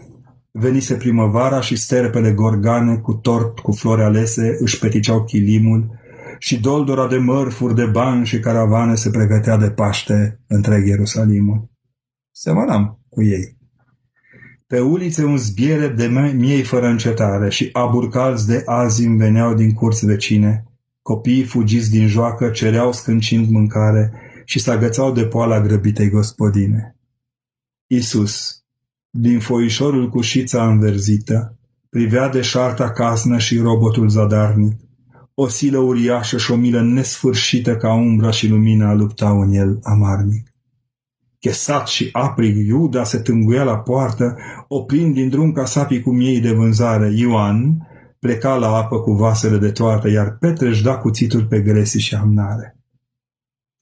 [0.53, 5.99] Venise primăvara și sterpele gorgane cu tort, cu flori alese, își peticeau chilimul
[6.39, 11.70] și doldora de mărfuri, de bani și caravane se pregătea de Paște întreg Ierusalimul
[12.41, 13.57] semănam cu ei.
[14.67, 19.73] Pe ulițe un zbiere de miei fără încetare și aburcalți de azi îmi veneau din
[19.73, 20.65] curți vecine.
[21.03, 24.13] Copiii fugiți din joacă cereau scâncind mâncare
[24.45, 26.97] și se agățau de poala grăbitei gospodine.
[27.87, 28.65] Isus,
[29.11, 34.81] din foișorul cu șița înverzită, privea de șarta casnă și robotul zadarnic.
[35.35, 40.50] O silă uriașă și o milă nesfârșită ca umbra și lumina luptau în el amarnic.
[41.41, 44.37] Chesat și aprig, Iuda se tânguia la poartă,
[44.69, 47.11] oprind din drum ca sapii cu miei de vânzare.
[47.15, 47.89] Ioan
[48.19, 52.15] pleca la apă cu vasele de toată, iar Petreș își da cuțitul pe gresi și
[52.15, 52.77] amnare.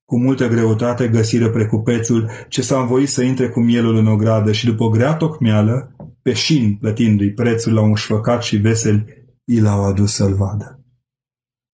[0.05, 4.65] Cu multă greutate găsiră precupețul ce s-a învoit să intre cu mielul în ogradă și
[4.65, 9.07] după o grea tocmeală, peșin plătindu-i prețul la un șfăcat și vesel,
[9.45, 10.85] i l-au adus să-l vadă.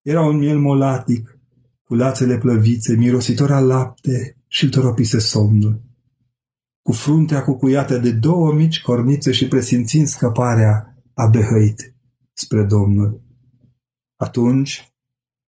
[0.03, 1.39] Era un miel molatic,
[1.83, 5.83] cu lațele plăvițe, mirositor a lapte, și toropise somnul.
[6.83, 11.95] Cu fruntea cucuiată de două mici cornițe și presimțind scăparea, a behăit
[12.33, 13.23] spre Domnul.
[14.17, 14.95] Atunci,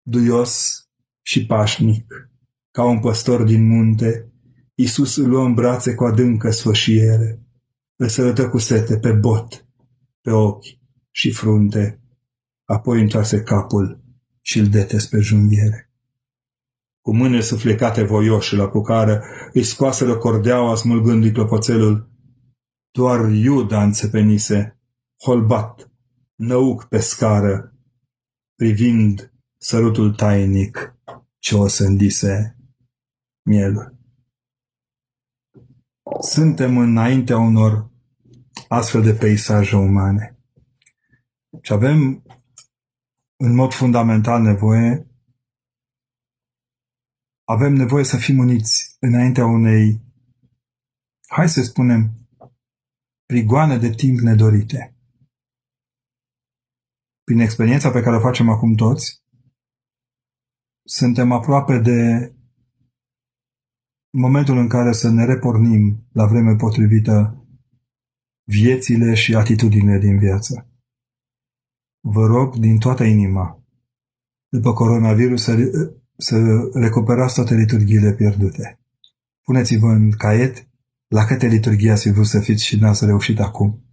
[0.02, 0.82] duios
[1.22, 2.30] și pașnic,
[2.70, 4.32] ca un păstor din munte,
[4.74, 7.42] Iisus îl luă în brațe cu adâncă sfășiere,
[7.96, 9.66] îl sărătă cu sete pe bot,
[10.20, 10.78] pe ochi
[11.10, 12.00] și frunte,
[12.64, 14.04] apoi întoarse capul
[14.40, 15.91] și îl detes pe junghiere.
[17.02, 22.10] Cu mâine suflecate voioși la pucară, îi scoaseră cordeaua smulgându-i clopoțelul.
[22.90, 24.80] Doar Iuda înțepenise,
[25.24, 25.90] holbat,
[26.34, 27.74] năuc pe scară,
[28.54, 30.96] privind sărutul tainic
[31.38, 32.56] ce o sândise
[33.42, 33.96] mielul.
[36.20, 37.90] Suntem înaintea unor
[38.68, 40.38] astfel de peisaje umane.
[41.60, 42.22] Și avem
[43.36, 45.11] în mod fundamental nevoie
[47.44, 50.00] avem nevoie să fim uniți înaintea unei,
[51.26, 52.12] hai să spunem,
[53.26, 54.96] prigoane de timp nedorite.
[57.24, 59.22] Prin experiența pe care o facem acum toți,
[60.84, 62.32] suntem aproape de
[64.10, 67.46] momentul în care să ne repornim la vreme potrivită
[68.44, 70.66] viețile și atitudinile din viață.
[72.00, 73.62] Vă rog din toată inima,
[74.48, 75.52] după coronavirus, să,
[76.16, 76.36] să
[76.72, 78.80] recuperați toate liturghiile pierdute.
[79.42, 80.66] Puneți-vă în caiet
[81.08, 83.84] la câte liturghii ați vrut să fiți și n-ați reușit acum.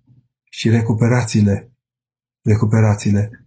[0.50, 1.72] Și recuperați-le.
[2.42, 3.46] Recuperați-le.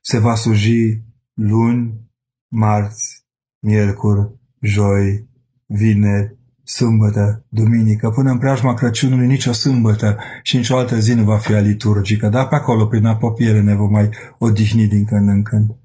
[0.00, 1.02] Se va sluji
[1.34, 2.10] luni,
[2.48, 3.26] marți,
[3.58, 4.30] miercuri,
[4.60, 5.28] joi,
[5.66, 11.38] vineri, sâmbătă, duminică, până în preajma Crăciunului nicio sâmbătă și nicio altă zi nu va
[11.38, 14.08] fi a liturgică, dar pe acolo, prin apropiere, ne vom mai
[14.38, 15.76] odihni din când în când.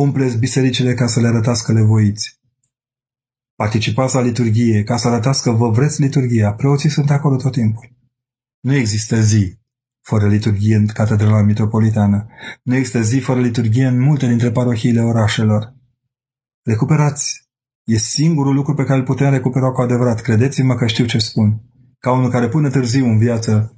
[0.00, 2.40] Umpleți bisericile ca să le arătați că le voiți.
[3.54, 6.52] Participați la liturghie ca să arătați că vă vreți liturghia.
[6.52, 7.92] Preoții sunt acolo tot timpul.
[8.60, 9.58] Nu există zi
[10.00, 12.26] fără liturghie în Catedrala Metropolitană.
[12.62, 15.74] Nu există zi fără liturghie în multe dintre parohiile orașelor.
[16.62, 17.48] Recuperați
[17.84, 20.20] E singurul lucru pe care îl putem recupera cu adevărat.
[20.20, 21.62] Credeți-mă că știu ce spun.
[21.98, 23.76] Ca unul care până târziu în viață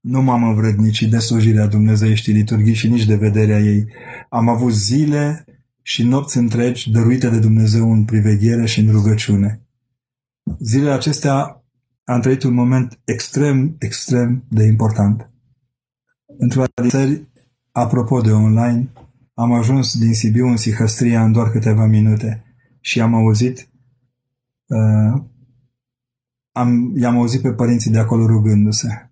[0.00, 3.86] nu m-am învrednicit de slujirea Dumnezeieștii liturghii și nici de vederea ei.
[4.28, 5.46] Am avut zile
[5.86, 9.66] și nopți întregi dăruite de Dumnezeu în priveghere și în rugăciune.
[10.58, 11.64] Zilele acestea
[12.04, 15.30] am trăit un moment extrem, extrem de important.
[16.38, 17.28] Într-una din țări,
[17.72, 18.92] apropo de online,
[19.34, 22.44] am ajuns din Sibiu în Sihăstria în doar câteva minute
[22.80, 23.68] și am auzit
[24.66, 25.22] uh,
[26.52, 29.10] am, i-am auzit pe părinții de acolo rugându-se.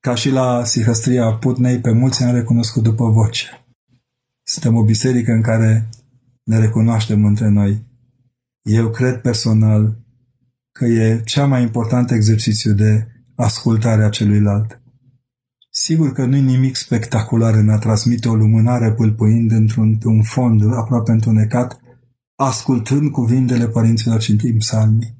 [0.00, 3.65] Ca și la Sihăstria Putnei, pe mulți am recunoscut după voce.
[4.48, 5.88] Suntem o biserică în care
[6.42, 7.84] ne recunoaștem între noi.
[8.62, 9.98] Eu cred personal
[10.72, 14.80] că e cea mai important exercițiu de ascultare a celuilalt.
[15.70, 21.10] Sigur că nu-i nimic spectacular în a transmite o lumânare pâlpâind într-un un fond aproape
[21.10, 21.80] întunecat
[22.36, 25.14] ascultând cuvintele părinților timp psalmii.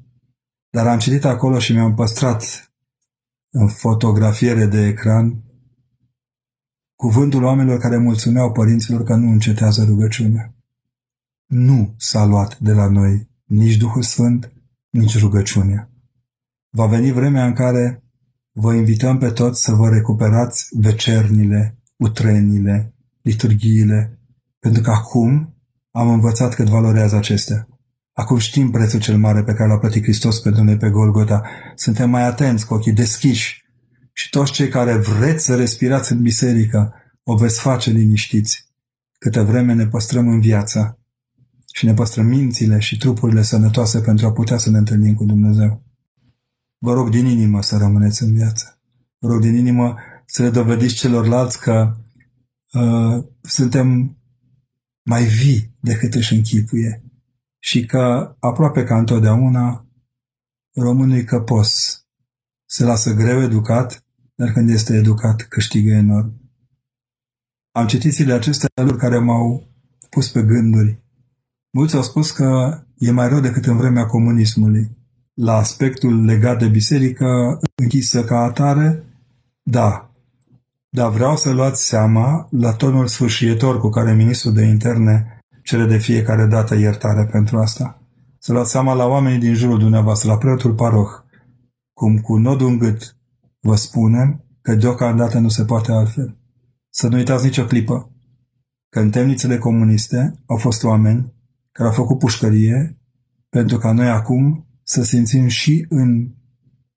[0.71, 2.73] Dar am citit acolo și mi-am păstrat
[3.51, 5.46] în fotografiere de ecran
[6.97, 10.55] cuvântul oamenilor care mulțumeau părinților că nu încetează rugăciunea.
[11.47, 14.53] Nu s-a luat de la noi nici Duhul Sfânt,
[14.91, 15.91] nici rugăciunea.
[16.71, 18.03] Va veni vremea în care
[18.53, 24.21] vă invităm pe toți să vă recuperați vecernile, utrenile, liturghiile,
[24.59, 25.55] pentru că acum
[25.91, 27.69] am învățat cât valorează acestea.
[28.13, 31.43] Acum știm prețul cel mare pe care l-a plătit Hristos pentru noi pe Golgota.
[31.75, 33.65] Suntem mai atenți, cu ochii deschiși.
[34.19, 38.67] Și toți cei care vreți să respirați în biserică, o veți face liniștiți.
[39.19, 40.99] Câte vreme ne păstrăm în viață
[41.73, 45.85] și ne păstrăm mințile și trupurile sănătoase pentru a putea să ne întâlnim cu Dumnezeu.
[46.79, 48.81] Vă rog din inimă să rămâneți în viață.
[49.19, 49.97] Vă rog din inimă
[50.27, 51.97] să le dovediți celorlalți că
[52.73, 54.19] uh, suntem
[55.03, 57.05] mai vii decât își închipuie
[57.59, 59.87] și că, aproape ca întotdeauna,
[60.75, 62.01] românul căpos,
[62.65, 64.06] se lasă greu educat,
[64.37, 66.33] dar când este educat câștigă enorm.
[67.73, 69.69] Am citit zilele acestea lucruri care m-au
[70.11, 70.99] pus pe gânduri.
[71.71, 74.97] Mulți au spus că e mai rău decât în vremea comunismului.
[75.35, 79.05] La aspectul legat de biserică închisă ca atare,
[79.63, 80.11] da,
[80.89, 85.99] dar vreau să luați seama la tonul sfârșietor cu care ministrul de interne cere de
[85.99, 88.01] fiecare dată iertare pentru asta.
[88.39, 91.11] Să luați seama la oamenii din jurul dumneavoastră, la preotul paroh,
[91.93, 93.16] cum cu nodul în gât
[93.67, 96.37] vă spunem că deocamdată nu se poate altfel.
[96.91, 98.11] Să nu uitați nicio clipă
[98.89, 101.33] că în temnițele comuniste au fost oameni
[101.73, 102.99] care au făcut pușcărie
[103.49, 106.35] pentru ca noi acum să simțim și în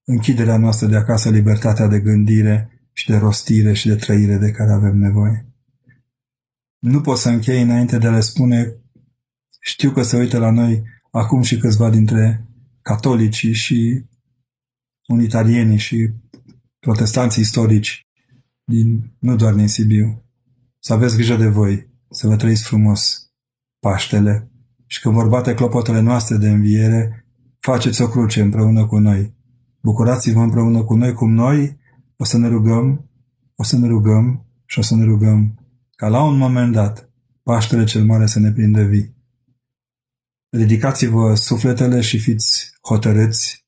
[0.03, 4.71] închiderea noastră de acasă libertatea de gândire și de rostire și de trăire de care
[4.71, 5.45] avem nevoie.
[6.79, 8.73] Nu pot să închei înainte de a le spune,
[9.59, 12.45] știu că se uită la noi acum și câțiva dintre
[12.81, 14.05] catolicii și
[15.07, 16.09] unitarienii și
[16.79, 18.07] protestanții istorici,
[18.63, 20.23] din, nu doar din Sibiu.
[20.79, 23.31] Să aveți grijă de voi, să vă trăiți frumos
[23.79, 24.51] Paștele
[24.85, 27.25] și când vor bate clopotele noastre de înviere,
[27.59, 29.37] faceți o cruce împreună cu noi.
[29.81, 31.79] Bucurați-vă împreună cu noi, cum noi
[32.17, 33.09] o să ne rugăm,
[33.55, 35.59] o să ne rugăm și o să ne rugăm
[35.95, 37.09] ca la un moment dat
[37.43, 39.15] Paștele cel Mare să ne prindă vii.
[40.49, 43.67] Ridicați-vă sufletele și fiți hotărâți.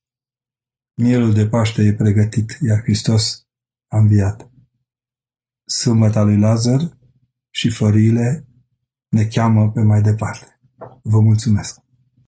[0.94, 3.48] Mielul de Paște e pregătit, iar Hristos
[3.88, 4.52] a înviat.
[5.66, 6.98] Sâmbăta lui Lazar
[7.50, 8.48] și florile
[9.10, 10.60] ne cheamă pe mai departe.
[11.04, 11.80] Vă mulțumesc!